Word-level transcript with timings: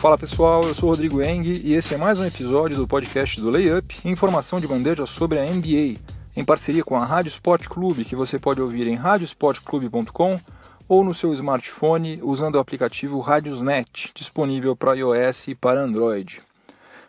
Fala 0.00 0.16
pessoal, 0.16 0.62
eu 0.62 0.74
sou 0.74 0.88
Rodrigo 0.88 1.20
Eng 1.20 1.60
e 1.62 1.74
esse 1.74 1.92
é 1.92 1.98
mais 1.98 2.18
um 2.18 2.24
episódio 2.24 2.74
do 2.74 2.88
podcast 2.88 3.38
do 3.38 3.50
Layup, 3.50 3.98
informação 4.08 4.58
de 4.58 4.66
bandeja 4.66 5.04
sobre 5.04 5.38
a 5.38 5.44
NBA, 5.44 6.00
em 6.34 6.42
parceria 6.42 6.82
com 6.82 6.96
a 6.96 7.04
Rádio 7.04 7.28
Sport 7.28 7.68
Clube, 7.68 8.06
que 8.06 8.16
você 8.16 8.38
pode 8.38 8.62
ouvir 8.62 8.86
em 8.86 8.94
radiosportclube.com 8.94 10.40
ou 10.88 11.04
no 11.04 11.12
seu 11.12 11.34
smartphone 11.34 12.18
usando 12.22 12.54
o 12.54 12.58
aplicativo 12.58 13.20
Radiosnet, 13.20 14.10
disponível 14.14 14.74
para 14.74 14.94
iOS 14.94 15.48
e 15.48 15.54
para 15.54 15.82
Android. 15.82 16.40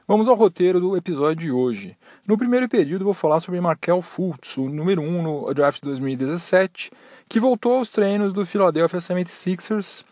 Vamos 0.05 0.27
ao 0.27 0.35
roteiro 0.35 0.81
do 0.81 0.97
episódio 0.97 1.45
de 1.45 1.49
hoje. 1.49 1.93
No 2.27 2.37
primeiro 2.37 2.67
período 2.67 3.05
vou 3.05 3.13
falar 3.13 3.39
sobre 3.39 3.61
Markel 3.61 4.01
Fultz, 4.01 4.57
o 4.57 4.67
número 4.67 5.01
1 5.01 5.21
no 5.21 5.53
draft 5.53 5.81
2017, 5.81 6.91
que 7.29 7.39
voltou 7.39 7.75
aos 7.75 7.87
treinos 7.87 8.33
do 8.33 8.45
Philadelphia 8.45 8.99
76ers 8.99 10.03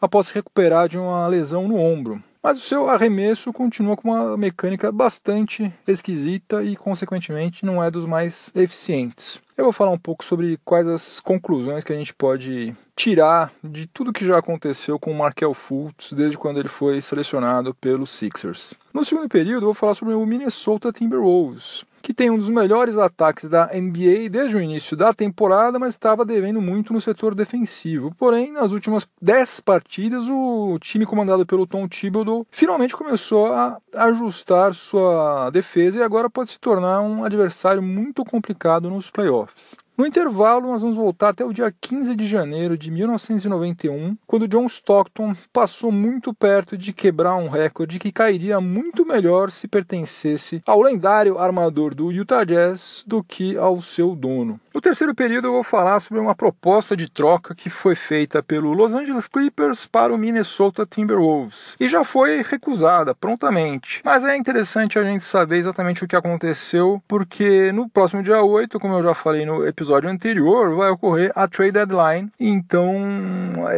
após 0.00 0.28
se 0.28 0.34
recuperar 0.34 0.88
de 0.88 0.96
uma 0.96 1.26
lesão 1.26 1.66
no 1.66 1.76
ombro. 1.76 2.22
Mas 2.48 2.56
o 2.56 2.62
seu 2.62 2.88
arremesso 2.88 3.52
continua 3.52 3.94
com 3.94 4.08
uma 4.08 4.34
mecânica 4.34 4.90
bastante 4.90 5.70
esquisita 5.86 6.62
e, 6.62 6.76
consequentemente, 6.76 7.62
não 7.62 7.84
é 7.84 7.90
dos 7.90 8.06
mais 8.06 8.50
eficientes. 8.56 9.38
Eu 9.54 9.64
vou 9.64 9.72
falar 9.72 9.90
um 9.90 9.98
pouco 9.98 10.24
sobre 10.24 10.58
quais 10.64 10.88
as 10.88 11.20
conclusões 11.20 11.84
que 11.84 11.92
a 11.92 11.96
gente 11.96 12.14
pode 12.14 12.74
tirar 12.96 13.52
de 13.62 13.86
tudo 13.86 14.14
que 14.14 14.24
já 14.24 14.38
aconteceu 14.38 14.98
com 14.98 15.12
o 15.12 15.14
Markel 15.14 15.52
Fultz 15.52 16.10
desde 16.14 16.38
quando 16.38 16.58
ele 16.58 16.70
foi 16.70 17.02
selecionado 17.02 17.74
pelos 17.74 18.08
Sixers. 18.08 18.72
No 18.94 19.04
segundo 19.04 19.28
período, 19.28 19.64
eu 19.64 19.66
vou 19.66 19.74
falar 19.74 19.92
sobre 19.92 20.14
o 20.14 20.24
Minnesota 20.24 20.90
Timberwolves, 20.90 21.84
que 22.02 22.14
tem 22.14 22.30
um 22.30 22.38
dos 22.38 22.48
melhores 22.48 22.96
ataques 22.96 23.48
da 23.48 23.66
NBA 23.66 24.28
desde 24.30 24.56
o 24.56 24.60
início 24.60 24.96
da 24.96 25.12
temporada, 25.12 25.78
mas 25.78 25.94
estava 25.94 26.24
devendo 26.24 26.60
muito 26.60 26.92
no 26.92 27.00
setor 27.00 27.34
defensivo. 27.34 28.14
Porém, 28.16 28.52
nas 28.52 28.72
últimas 28.72 29.08
10 29.20 29.60
partidas, 29.60 30.26
o 30.28 30.78
time 30.80 31.06
comandado 31.06 31.46
pelo 31.46 31.66
Tom 31.66 31.88
Thibodeau 31.88 32.46
finalmente 32.50 32.96
começou 32.96 33.52
a 33.52 33.78
ajustar 33.94 34.74
sua 34.74 35.50
defesa 35.50 35.98
e 35.98 36.02
agora 36.02 36.30
pode 36.30 36.50
se 36.50 36.58
tornar 36.58 37.00
um 37.00 37.24
adversário 37.24 37.82
muito 37.82 38.24
complicado 38.24 38.90
nos 38.90 39.10
playoffs. 39.10 39.76
No 39.98 40.06
intervalo, 40.06 40.68
nós 40.68 40.80
vamos 40.80 40.96
voltar 40.96 41.30
até 41.30 41.44
o 41.44 41.52
dia 41.52 41.74
15 41.80 42.14
de 42.14 42.24
janeiro 42.24 42.78
de 42.78 42.88
1991, 42.88 44.16
quando 44.28 44.46
John 44.46 44.64
Stockton 44.66 45.34
passou 45.52 45.90
muito 45.90 46.32
perto 46.32 46.78
de 46.78 46.92
quebrar 46.92 47.34
um 47.34 47.48
recorde 47.48 47.98
que 47.98 48.12
cairia 48.12 48.60
muito 48.60 49.04
melhor 49.04 49.50
se 49.50 49.66
pertencesse 49.66 50.62
ao 50.64 50.80
lendário 50.82 51.36
armador 51.36 51.96
do 51.96 52.12
Utah 52.12 52.44
Jazz 52.44 53.02
do 53.08 53.24
que 53.24 53.56
ao 53.56 53.82
seu 53.82 54.14
dono. 54.14 54.60
No 54.72 54.80
terceiro 54.80 55.12
período, 55.12 55.48
eu 55.48 55.52
vou 55.52 55.64
falar 55.64 55.98
sobre 55.98 56.20
uma 56.20 56.36
proposta 56.36 56.96
de 56.96 57.10
troca 57.10 57.52
que 57.52 57.68
foi 57.68 57.96
feita 57.96 58.40
pelo 58.40 58.72
Los 58.72 58.94
Angeles 58.94 59.26
Clippers 59.26 59.84
para 59.84 60.14
o 60.14 60.16
Minnesota 60.16 60.86
Timberwolves 60.86 61.74
e 61.80 61.88
já 61.88 62.04
foi 62.04 62.44
recusada 62.44 63.16
prontamente. 63.16 64.00
Mas 64.04 64.22
é 64.22 64.36
interessante 64.36 64.96
a 64.96 65.02
gente 65.02 65.24
saber 65.24 65.56
exatamente 65.56 66.04
o 66.04 66.06
que 66.06 66.14
aconteceu, 66.14 67.02
porque 67.08 67.72
no 67.72 67.88
próximo 67.88 68.22
dia 68.22 68.40
8, 68.40 68.78
como 68.78 68.94
eu 68.94 69.02
já 69.02 69.12
falei 69.12 69.44
no 69.44 69.66
episódio 69.66 69.87
anterior, 69.90 70.74
vai 70.74 70.90
ocorrer 70.90 71.32
a 71.34 71.46
trade 71.46 71.72
deadline. 71.72 72.30
Então, 72.38 72.96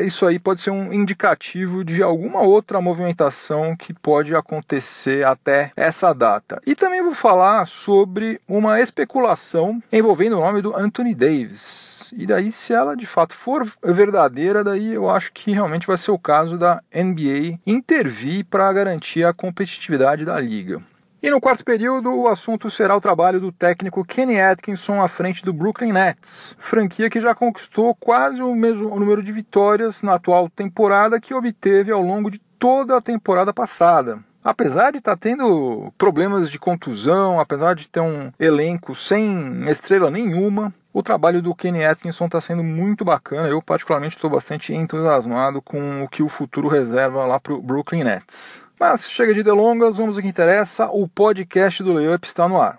isso 0.04 0.26
aí 0.26 0.38
pode 0.38 0.60
ser 0.60 0.70
um 0.70 0.92
indicativo 0.92 1.84
de 1.84 2.02
alguma 2.02 2.40
outra 2.40 2.80
movimentação 2.80 3.76
que 3.76 3.92
pode 3.92 4.34
acontecer 4.34 5.24
até 5.24 5.70
essa 5.76 6.12
data. 6.12 6.60
E 6.66 6.74
também 6.74 7.02
vou 7.02 7.14
falar 7.14 7.66
sobre 7.66 8.40
uma 8.48 8.80
especulação 8.80 9.82
envolvendo 9.92 10.36
o 10.36 10.40
nome 10.40 10.62
do 10.62 10.74
Anthony 10.76 11.14
Davis. 11.14 12.12
E 12.16 12.26
daí, 12.26 12.50
se 12.50 12.72
ela 12.72 12.96
de 12.96 13.06
fato 13.06 13.34
for 13.34 13.66
verdadeira, 13.82 14.64
daí 14.64 14.94
eu 14.94 15.08
acho 15.08 15.32
que 15.32 15.52
realmente 15.52 15.86
vai 15.86 15.96
ser 15.96 16.10
o 16.10 16.18
caso 16.18 16.58
da 16.58 16.82
NBA 16.92 17.58
intervir 17.66 18.44
para 18.44 18.72
garantir 18.72 19.24
a 19.24 19.32
competitividade 19.32 20.24
da 20.24 20.38
liga. 20.40 20.80
E 21.22 21.28
no 21.30 21.38
quarto 21.38 21.62
período, 21.62 22.14
o 22.14 22.28
assunto 22.28 22.70
será 22.70 22.96
o 22.96 23.00
trabalho 23.00 23.38
do 23.38 23.52
técnico 23.52 24.02
Kenny 24.02 24.40
Atkinson 24.40 25.02
à 25.02 25.06
frente 25.06 25.44
do 25.44 25.52
Brooklyn 25.52 25.92
Nets, 25.92 26.56
franquia 26.58 27.10
que 27.10 27.20
já 27.20 27.34
conquistou 27.34 27.94
quase 27.94 28.40
o 28.40 28.54
mesmo 28.54 28.98
número 28.98 29.22
de 29.22 29.30
vitórias 29.30 30.02
na 30.02 30.14
atual 30.14 30.48
temporada 30.48 31.20
que 31.20 31.34
obteve 31.34 31.92
ao 31.92 32.00
longo 32.00 32.30
de 32.30 32.38
toda 32.58 32.96
a 32.96 33.02
temporada 33.02 33.52
passada. 33.52 34.18
Apesar 34.42 34.92
de 34.92 34.98
estar 34.98 35.14
tá 35.14 35.18
tendo 35.18 35.92
problemas 35.98 36.50
de 36.50 36.58
contusão, 36.58 37.38
apesar 37.38 37.74
de 37.74 37.86
ter 37.86 38.00
um 38.00 38.30
elenco 38.40 38.94
sem 38.94 39.68
estrela 39.68 40.10
nenhuma, 40.10 40.72
o 40.90 41.02
trabalho 41.02 41.42
do 41.42 41.54
Kenny 41.54 41.84
Atkinson 41.84 42.24
está 42.24 42.40
sendo 42.40 42.64
muito 42.64 43.04
bacana. 43.04 43.46
Eu, 43.46 43.60
particularmente, 43.60 44.16
estou 44.16 44.30
bastante 44.30 44.72
entusiasmado 44.72 45.60
com 45.60 46.02
o 46.02 46.08
que 46.08 46.22
o 46.22 46.28
futuro 46.30 46.66
reserva 46.66 47.26
lá 47.26 47.38
para 47.38 47.52
o 47.52 47.60
Brooklyn 47.60 48.04
Nets. 48.04 48.64
Mas 48.80 49.10
chega 49.10 49.34
de 49.34 49.42
delongas, 49.42 49.96
vamos 49.96 50.16
ao 50.16 50.22
que 50.22 50.28
interessa. 50.28 50.86
O 50.86 51.06
podcast 51.06 51.82
do 51.82 51.92
Layup 51.92 52.26
está 52.26 52.48
no 52.48 52.58
ar. 52.58 52.78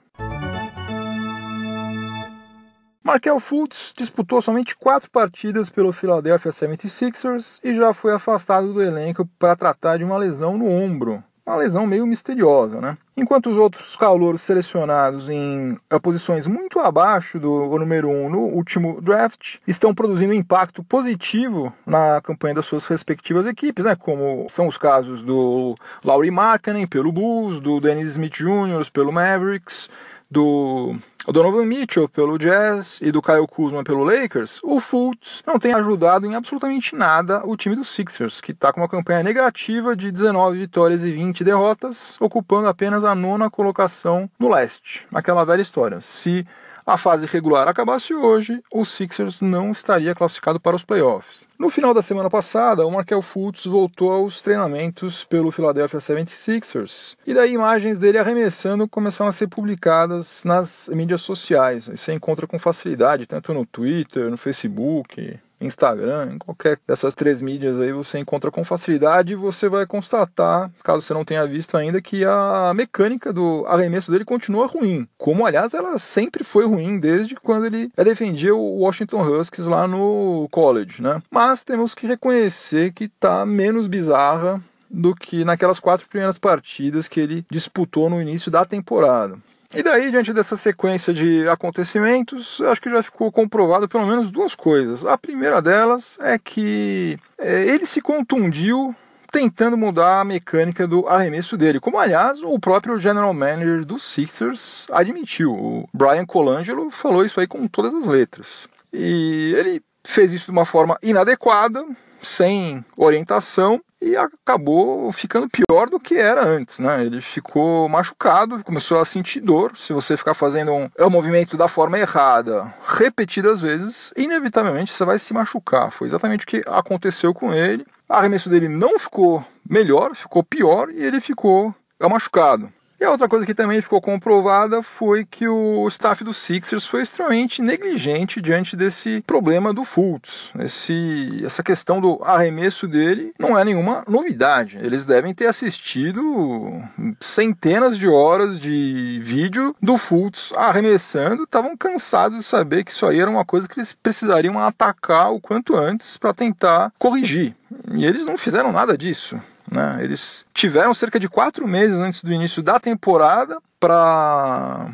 Markel 3.03 3.39
Fultz 3.39 3.93
disputou 3.95 4.41
somente 4.41 4.75
quatro 4.75 5.11
partidas 5.11 5.69
pelo 5.69 5.91
Philadelphia 5.91 6.51
76ers 6.51 7.59
e 7.63 7.75
já 7.75 7.93
foi 7.93 8.13
afastado 8.13 8.73
do 8.73 8.81
elenco 8.81 9.29
para 9.37 9.55
tratar 9.55 9.97
de 9.97 10.03
uma 10.03 10.17
lesão 10.17 10.57
no 10.57 10.67
ombro 10.67 11.23
uma 11.45 11.55
lesão 11.55 11.85
meio 11.85 12.05
misteriosa, 12.05 12.79
né? 12.79 12.97
Enquanto 13.17 13.49
os 13.49 13.57
outros 13.57 13.95
calouros 13.95 14.41
selecionados 14.41 15.29
em 15.29 15.77
eh, 15.89 15.99
posições 15.99 16.47
muito 16.47 16.79
abaixo 16.79 17.39
do 17.39 17.77
número 17.77 18.09
1 18.09 18.25
um 18.25 18.29
no 18.29 18.39
último 18.39 19.01
draft 19.01 19.57
estão 19.67 19.93
produzindo 19.93 20.33
impacto 20.33 20.83
positivo 20.83 21.73
na 21.85 22.21
campanha 22.21 22.55
das 22.55 22.65
suas 22.65 22.85
respectivas 22.85 23.45
equipes, 23.45 23.85
né? 23.85 23.95
Como 23.95 24.47
são 24.49 24.67
os 24.67 24.77
casos 24.77 25.21
do 25.21 25.75
Laurie 26.03 26.31
Markkanen 26.31 26.87
pelo 26.87 27.11
Bulls, 27.11 27.59
do 27.59 27.79
Dennis 27.79 28.11
Smith 28.11 28.33
Jr. 28.33 28.89
pelo 28.91 29.11
Mavericks, 29.11 29.89
do 30.31 30.95
Donovan 31.27 31.65
Mitchell 31.65 32.07
pelo 32.07 32.39
Jazz 32.39 32.99
e 33.01 33.11
do 33.11 33.21
Kyle 33.21 33.45
Kuzma 33.45 33.83
pelo 33.83 34.05
Lakers, 34.05 34.61
o 34.63 34.79
Fultz 34.79 35.43
não 35.45 35.59
tem 35.59 35.73
ajudado 35.73 36.25
em 36.25 36.35
absolutamente 36.35 36.95
nada 36.95 37.45
o 37.45 37.57
time 37.57 37.75
dos 37.75 37.89
Sixers, 37.89 38.39
que 38.39 38.53
está 38.53 38.71
com 38.71 38.79
uma 38.79 38.87
campanha 38.87 39.21
negativa 39.21 39.93
de 39.93 40.09
19 40.09 40.57
vitórias 40.57 41.03
e 41.03 41.11
20 41.11 41.43
derrotas, 41.43 42.15
ocupando 42.19 42.69
apenas 42.69 43.03
a 43.03 43.13
nona 43.13 43.49
colocação 43.49 44.29
no 44.39 44.49
leste. 44.49 45.05
Aquela 45.13 45.43
velha 45.43 45.61
história. 45.61 45.99
Se 45.99 46.45
a 46.85 46.97
fase 46.97 47.25
regular 47.25 47.67
acabasse 47.67 48.13
hoje, 48.13 48.61
o 48.71 48.83
Sixers 48.85 49.41
não 49.41 49.71
estaria 49.71 50.15
classificado 50.15 50.59
para 50.59 50.75
os 50.75 50.83
playoffs. 50.83 51.47
No 51.57 51.69
final 51.69 51.93
da 51.93 52.01
semana 52.01 52.29
passada, 52.29 52.85
o 52.85 52.91
Markel 52.91 53.21
Fultz 53.21 53.65
voltou 53.65 54.11
aos 54.11 54.41
treinamentos 54.41 55.23
pelo 55.23 55.51
Philadelphia 55.51 55.99
76ers, 55.99 57.15
e 57.25 57.33
daí 57.33 57.53
imagens 57.53 57.99
dele 57.99 58.17
arremessando 58.17 58.87
começaram 58.87 59.29
a 59.29 59.33
ser 59.33 59.47
publicadas 59.47 60.43
nas 60.43 60.89
mídias 60.93 61.21
sociais. 61.21 61.87
Você 61.87 62.13
encontra 62.13 62.47
com 62.47 62.57
facilidade, 62.59 63.25
tanto 63.25 63.53
no 63.53 63.65
Twitter, 63.65 64.29
no 64.29 64.37
Facebook, 64.37 65.39
Instagram, 65.61 66.33
em 66.33 66.37
qualquer 66.37 66.79
dessas 66.87 67.13
três 67.13 67.41
mídias 67.41 67.79
aí 67.79 67.91
você 67.91 68.19
encontra 68.19 68.51
com 68.51 68.63
facilidade 68.63 69.33
e 69.33 69.35
você 69.35 69.69
vai 69.69 69.85
constatar, 69.85 70.71
caso 70.83 71.01
você 71.01 71.13
não 71.13 71.25
tenha 71.25 71.45
visto 71.45 71.77
ainda, 71.77 72.01
que 72.01 72.25
a 72.25 72.73
mecânica 72.75 73.31
do 73.31 73.65
arremesso 73.67 74.11
dele 74.11 74.25
continua 74.25 74.67
ruim. 74.67 75.07
Como, 75.17 75.45
aliás, 75.45 75.73
ela 75.73 75.97
sempre 75.99 76.43
foi 76.43 76.65
ruim 76.65 76.99
desde 76.99 77.35
quando 77.35 77.65
ele 77.65 77.91
defendia 77.97 78.55
o 78.55 78.79
Washington 78.79 79.21
Huskies 79.21 79.67
lá 79.67 79.87
no 79.87 80.47
college, 80.51 81.01
né? 81.01 81.21
Mas 81.29 81.63
temos 81.63 81.93
que 81.93 82.07
reconhecer 82.07 82.91
que 82.93 83.07
tá 83.07 83.45
menos 83.45 83.87
bizarra 83.87 84.61
do 84.89 85.15
que 85.15 85.45
naquelas 85.45 85.79
quatro 85.79 86.07
primeiras 86.07 86.37
partidas 86.37 87.07
que 87.07 87.19
ele 87.19 87.45
disputou 87.49 88.09
no 88.09 88.21
início 88.21 88.51
da 88.51 88.65
temporada. 88.65 89.37
E 89.73 89.81
daí, 89.81 90.11
diante 90.11 90.33
dessa 90.33 90.57
sequência 90.57 91.13
de 91.13 91.47
acontecimentos, 91.47 92.59
acho 92.61 92.81
que 92.81 92.89
já 92.89 93.01
ficou 93.01 93.31
comprovado 93.31 93.87
pelo 93.87 94.05
menos 94.05 94.29
duas 94.29 94.53
coisas. 94.53 95.05
A 95.05 95.17
primeira 95.17 95.61
delas 95.61 96.17
é 96.21 96.37
que 96.37 97.17
é, 97.37 97.63
ele 97.63 97.85
se 97.85 98.01
contundiu 98.01 98.93
tentando 99.31 99.77
mudar 99.77 100.19
a 100.19 100.25
mecânica 100.25 100.85
do 100.85 101.07
arremesso 101.07 101.57
dele, 101.57 101.79
como 101.79 101.97
aliás 101.97 102.43
o 102.43 102.59
próprio 102.59 102.99
general 102.99 103.33
manager 103.33 103.85
dos 103.85 104.03
Sixers 104.03 104.87
admitiu. 104.91 105.53
O 105.53 105.89
Brian 105.93 106.25
Colangelo 106.25 106.91
falou 106.91 107.23
isso 107.23 107.39
aí 107.39 107.47
com 107.47 107.65
todas 107.65 107.93
as 107.93 108.05
letras. 108.05 108.67
E 108.91 109.55
ele 109.57 109.81
fez 110.03 110.33
isso 110.33 110.45
de 110.45 110.51
uma 110.51 110.65
forma 110.65 110.97
inadequada, 111.01 111.85
sem 112.21 112.83
orientação, 112.97 113.81
e 114.01 114.15
acabou 114.17 115.11
ficando 115.11 115.47
pior 115.47 115.89
do 115.89 115.99
que 115.99 116.15
era 116.15 116.43
antes, 116.43 116.79
né? 116.79 117.05
Ele 117.05 117.21
ficou 117.21 117.87
machucado, 117.87 118.63
começou 118.63 118.99
a 118.99 119.05
sentir 119.05 119.39
dor. 119.39 119.77
Se 119.77 119.93
você 119.93 120.17
ficar 120.17 120.33
fazendo 120.33 120.71
um, 120.71 120.89
é 120.97 121.05
um 121.05 121.09
movimento 121.09 121.55
da 121.55 121.67
forma 121.67 121.99
errada 121.99 122.73
repetidas 122.85 123.61
vezes, 123.61 124.11
inevitavelmente 124.17 124.91
você 124.91 125.05
vai 125.05 125.19
se 125.19 125.33
machucar. 125.33 125.91
Foi 125.91 126.07
exatamente 126.07 126.45
o 126.45 126.47
que 126.47 126.63
aconteceu 126.65 127.33
com 127.33 127.53
ele. 127.53 127.85
O 128.09 128.13
arremesso 128.13 128.49
dele 128.49 128.67
não 128.67 128.97
ficou 128.97 129.45
melhor, 129.69 130.15
ficou 130.15 130.43
pior 130.43 130.89
e 130.89 131.03
ele 131.03 131.21
ficou 131.21 131.73
machucado. 132.09 132.71
E 133.01 133.03
a 133.03 133.09
outra 133.09 133.27
coisa 133.27 133.47
que 133.47 133.55
também 133.55 133.81
ficou 133.81 133.99
comprovada 133.99 134.83
foi 134.83 135.25
que 135.25 135.47
o 135.47 135.87
staff 135.87 136.23
do 136.23 136.35
Sixers 136.35 136.85
foi 136.85 137.01
extremamente 137.01 137.59
negligente 137.59 138.39
diante 138.39 138.75
desse 138.75 139.23
problema 139.25 139.73
do 139.73 139.83
Fultz. 139.83 140.51
Esse, 140.59 141.41
essa 141.43 141.63
questão 141.63 141.99
do 141.99 142.21
arremesso 142.23 142.87
dele 142.87 143.33
não 143.39 143.57
é 143.57 143.65
nenhuma 143.65 144.03
novidade. 144.07 144.77
Eles 144.79 145.03
devem 145.03 145.33
ter 145.33 145.47
assistido 145.47 146.79
centenas 147.19 147.97
de 147.97 148.07
horas 148.07 148.59
de 148.59 149.19
vídeo 149.23 149.75
do 149.81 149.97
Fultz 149.97 150.53
arremessando, 150.55 151.45
estavam 151.45 151.75
cansados 151.75 152.37
de 152.37 152.43
saber 152.43 152.83
que 152.83 152.91
isso 152.91 153.07
aí 153.07 153.19
era 153.19 153.31
uma 153.31 153.43
coisa 153.43 153.67
que 153.67 153.79
eles 153.79 153.93
precisariam 153.93 154.59
atacar 154.59 155.33
o 155.33 155.41
quanto 155.41 155.75
antes 155.75 156.19
para 156.19 156.35
tentar 156.35 156.93
corrigir. 156.99 157.55
E 157.95 158.05
eles 158.05 158.27
não 158.27 158.37
fizeram 158.37 158.71
nada 158.71 158.95
disso. 158.95 159.41
Né? 159.71 159.99
Eles 160.01 160.45
tiveram 160.53 160.93
cerca 160.93 161.17
de 161.17 161.29
quatro 161.29 161.65
meses 161.65 161.97
antes 161.97 162.21
do 162.21 162.33
início 162.33 162.61
da 162.61 162.77
temporada 162.77 163.57
para 163.79 164.91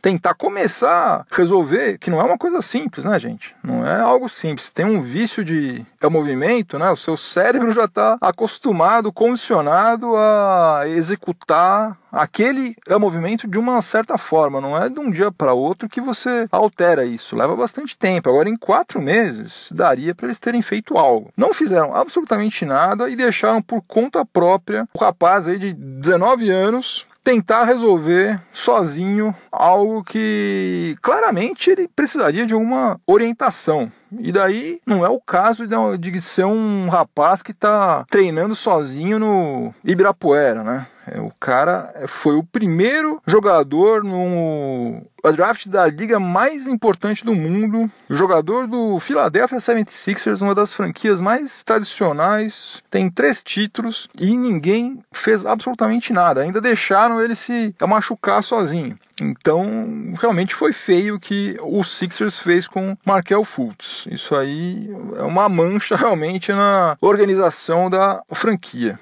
tentar 0.00 0.34
começar 0.34 1.26
a 1.30 1.36
resolver, 1.36 1.98
que 1.98 2.10
não 2.10 2.20
é 2.20 2.24
uma 2.24 2.38
coisa 2.38 2.62
simples, 2.62 3.04
né, 3.04 3.18
gente? 3.18 3.54
Não 3.62 3.86
é 3.86 4.00
algo 4.00 4.28
simples. 4.28 4.70
Tem 4.70 4.84
um 4.84 5.00
vício 5.00 5.44
de 5.44 5.84
é 6.00 6.08
movimento, 6.08 6.78
né? 6.78 6.90
O 6.90 6.96
seu 6.96 7.16
cérebro 7.16 7.72
já 7.72 7.84
está 7.84 8.16
acostumado, 8.20 9.12
condicionado 9.12 10.16
a 10.16 10.84
executar 10.86 11.96
aquele 12.10 12.76
é 12.86 12.96
movimento 12.96 13.46
de 13.46 13.58
uma 13.58 13.82
certa 13.82 14.16
forma. 14.16 14.60
Não 14.60 14.76
é 14.76 14.88
de 14.88 14.98
um 14.98 15.10
dia 15.10 15.30
para 15.30 15.52
outro 15.52 15.88
que 15.88 16.00
você 16.00 16.46
altera 16.50 17.04
isso. 17.04 17.36
Leva 17.36 17.56
bastante 17.56 17.96
tempo. 17.98 18.28
Agora, 18.28 18.48
em 18.48 18.56
quatro 18.56 19.00
meses, 19.00 19.68
daria 19.72 20.14
para 20.14 20.26
eles 20.26 20.38
terem 20.38 20.62
feito 20.62 20.96
algo. 20.96 21.32
Não 21.36 21.52
fizeram 21.52 21.94
absolutamente 21.94 22.64
nada 22.64 23.08
e 23.10 23.16
deixaram 23.16 23.60
por 23.60 23.82
conta 23.82 24.24
própria 24.24 24.88
o 24.94 24.98
rapaz 24.98 25.46
aí 25.46 25.58
de 25.58 25.72
19 25.72 26.50
anos 26.50 27.06
tentar 27.28 27.64
resolver 27.64 28.40
sozinho 28.54 29.34
algo 29.52 30.02
que 30.02 30.96
claramente 31.02 31.68
ele 31.68 31.86
precisaria 31.86 32.46
de 32.46 32.54
uma 32.54 32.98
orientação. 33.06 33.92
E 34.18 34.32
daí 34.32 34.80
não 34.86 35.04
é 35.04 35.10
o 35.10 35.20
caso 35.20 35.66
de 35.98 36.20
ser 36.22 36.46
um 36.46 36.88
rapaz 36.88 37.42
que 37.42 37.50
está 37.50 38.06
treinando 38.08 38.54
sozinho 38.54 39.18
no 39.18 39.74
Ibirapuera, 39.84 40.64
né? 40.64 40.86
É, 41.12 41.20
o 41.20 41.32
cara 41.38 41.92
foi 42.06 42.36
o 42.36 42.44
primeiro 42.44 43.20
jogador 43.26 44.04
no 44.04 45.02
draft 45.32 45.66
da 45.66 45.86
liga 45.86 46.18
mais 46.18 46.66
importante 46.66 47.24
do 47.24 47.34
mundo, 47.34 47.90
jogador 48.08 48.66
do 48.66 48.98
Philadelphia 48.98 49.58
76ers, 49.58 50.40
uma 50.40 50.54
das 50.54 50.72
franquias 50.72 51.20
mais 51.20 51.62
tradicionais, 51.62 52.82
tem 52.90 53.10
três 53.10 53.42
títulos 53.42 54.08
e 54.18 54.36
ninguém 54.36 55.02
fez 55.12 55.44
absolutamente 55.44 56.12
nada. 56.12 56.40
Ainda 56.40 56.60
deixaram 56.60 57.22
ele 57.22 57.34
se 57.34 57.74
machucar 57.86 58.42
sozinho. 58.42 58.98
Então, 59.20 60.14
realmente 60.20 60.54
foi 60.54 60.72
feio 60.72 61.16
o 61.16 61.20
que 61.20 61.56
o 61.60 61.82
Sixers 61.82 62.38
fez 62.38 62.68
com 62.68 62.96
Markel 63.04 63.44
Fultz. 63.44 64.06
Isso 64.10 64.34
aí 64.34 64.88
é 65.16 65.22
uma 65.22 65.48
mancha 65.48 65.96
realmente 65.96 66.52
na 66.52 66.96
organização 67.00 67.90
da 67.90 68.22
franquia. 68.32 68.98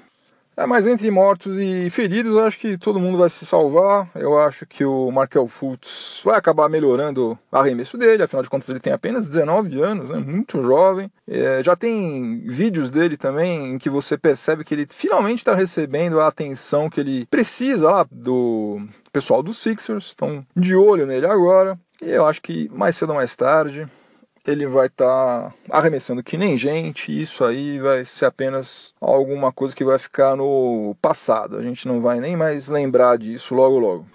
É, 0.57 0.65
mas 0.65 0.87
entre 0.87 1.11
mortos 1.11 1.59
e 1.59 1.87
feridos, 1.91 2.33
eu 2.33 2.43
acho 2.43 2.57
que 2.57 2.79
todo 2.79 2.99
mundo 2.99 3.15
vai 3.15 3.29
se 3.29 3.45
salvar. 3.45 4.09
Eu 4.15 4.39
acho 4.39 4.65
que 4.65 4.83
o 4.83 5.11
Markel 5.11 5.47
Fultz 5.47 6.19
vai 6.25 6.35
acabar 6.35 6.67
melhorando 6.67 7.37
o 7.51 7.55
arremesso 7.55 7.95
dele, 7.95 8.23
afinal 8.23 8.41
de 8.41 8.49
contas 8.49 8.67
ele 8.67 8.79
tem 8.79 8.91
apenas 8.91 9.27
19 9.27 9.79
anos, 9.79 10.09
né? 10.09 10.17
muito 10.17 10.59
jovem. 10.59 11.11
É, 11.27 11.61
já 11.61 11.75
tem 11.75 12.39
vídeos 12.47 12.89
dele 12.89 13.15
também 13.15 13.73
em 13.73 13.77
que 13.77 13.87
você 13.87 14.17
percebe 14.17 14.63
que 14.63 14.73
ele 14.73 14.87
finalmente 14.89 15.39
está 15.39 15.53
recebendo 15.53 16.19
a 16.19 16.27
atenção 16.27 16.89
que 16.89 17.01
ele 17.01 17.27
precisa 17.27 17.91
lá 17.91 18.07
do 18.09 18.81
pessoal 19.13 19.43
do 19.43 19.53
Sixers. 19.53 20.07
Estão 20.07 20.43
de 20.55 20.75
olho 20.75 21.05
nele 21.05 21.27
agora. 21.27 21.77
E 22.01 22.09
eu 22.09 22.25
acho 22.25 22.41
que 22.41 22.67
mais 22.73 22.95
cedo 22.95 23.09
ou 23.09 23.15
mais 23.15 23.35
tarde 23.35 23.87
ele 24.47 24.65
vai 24.65 24.87
estar 24.87 25.05
tá 25.05 25.53
arremessando 25.69 26.23
que 26.23 26.37
nem 26.37 26.57
gente, 26.57 27.11
isso 27.11 27.43
aí 27.43 27.79
vai 27.79 28.05
ser 28.05 28.25
apenas 28.25 28.93
alguma 29.01 29.51
coisa 29.51 29.75
que 29.75 29.83
vai 29.83 29.99
ficar 29.99 30.37
no 30.37 30.95
passado. 31.01 31.57
A 31.57 31.61
gente 31.61 31.85
não 31.85 31.99
vai 31.99 32.21
nem 32.21 32.37
mais 32.37 32.69
lembrar 32.69 33.17
disso 33.17 33.53
logo 33.53 33.77
logo. 33.77 34.05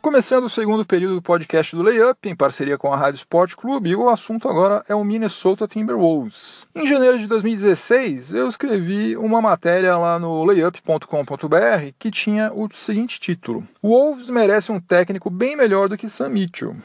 Começando 0.00 0.44
o 0.44 0.50
segundo 0.50 0.84
período 0.84 1.16
do 1.16 1.22
podcast 1.22 1.74
do 1.74 1.82
Layup, 1.82 2.28
em 2.28 2.36
parceria 2.36 2.76
com 2.76 2.92
a 2.92 2.96
Rádio 2.96 3.16
Sport 3.16 3.54
Clube, 3.54 3.96
o 3.96 4.08
assunto 4.08 4.48
agora 4.48 4.84
é 4.86 4.94
o 4.94 5.02
Minnesota 5.02 5.66
Timberwolves. 5.66 6.66
Em 6.74 6.86
janeiro 6.86 7.18
de 7.18 7.26
2016, 7.26 8.34
eu 8.34 8.46
escrevi 8.46 9.16
uma 9.16 9.40
matéria 9.40 9.96
lá 9.96 10.18
no 10.18 10.44
layup.com.br 10.44 11.92
que 11.98 12.10
tinha 12.10 12.52
o 12.52 12.68
seguinte 12.72 13.18
título: 13.18 13.66
Wolves 13.82 14.28
merece 14.28 14.70
um 14.70 14.78
técnico 14.78 15.30
bem 15.30 15.56
melhor 15.56 15.88
do 15.88 15.96
que 15.96 16.08
Sam 16.08 16.28
Mitchell. 16.28 16.76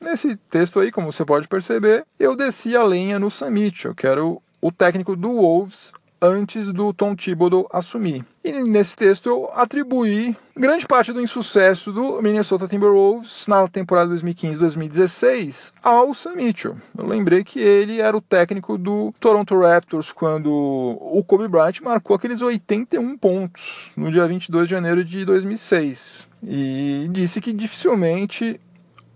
Nesse 0.00 0.36
texto 0.36 0.80
aí, 0.80 0.92
como 0.92 1.10
você 1.10 1.24
pode 1.24 1.48
perceber, 1.48 2.04
eu 2.18 2.36
desci 2.36 2.76
a 2.76 2.82
lenha 2.82 3.18
no 3.18 3.30
Sam 3.30 3.50
Mitchell, 3.50 3.94
que 3.94 4.06
era 4.06 4.24
o, 4.24 4.40
o 4.60 4.70
técnico 4.70 5.16
do 5.16 5.32
Wolves 5.32 5.92
antes 6.20 6.72
do 6.72 6.92
Tom 6.92 7.14
Thibodeau 7.14 7.68
assumir. 7.72 8.24
E 8.44 8.52
nesse 8.52 8.96
texto 8.96 9.28
eu 9.28 9.50
atribuí 9.54 10.36
grande 10.56 10.86
parte 10.86 11.12
do 11.12 11.20
insucesso 11.20 11.92
do 11.92 12.20
Minnesota 12.20 12.66
Timberwolves 12.66 13.46
na 13.46 13.68
temporada 13.68 14.12
2015-2016 14.14 15.72
ao 15.82 16.12
Sam 16.14 16.34
Mitchell. 16.34 16.76
Eu 16.96 17.06
lembrei 17.06 17.44
que 17.44 17.60
ele 17.60 18.00
era 18.00 18.16
o 18.16 18.20
técnico 18.20 18.76
do 18.76 19.12
Toronto 19.20 19.58
Raptors 19.58 20.10
quando 20.10 20.50
o 20.50 21.22
Kobe 21.24 21.46
Bryant 21.46 21.80
marcou 21.82 22.16
aqueles 22.16 22.42
81 22.42 23.16
pontos 23.16 23.90
no 23.96 24.10
dia 24.10 24.26
22 24.26 24.66
de 24.66 24.70
janeiro 24.70 25.04
de 25.04 25.24
2006. 25.24 26.26
E 26.42 27.08
disse 27.10 27.40
que 27.40 27.52
dificilmente 27.52 28.60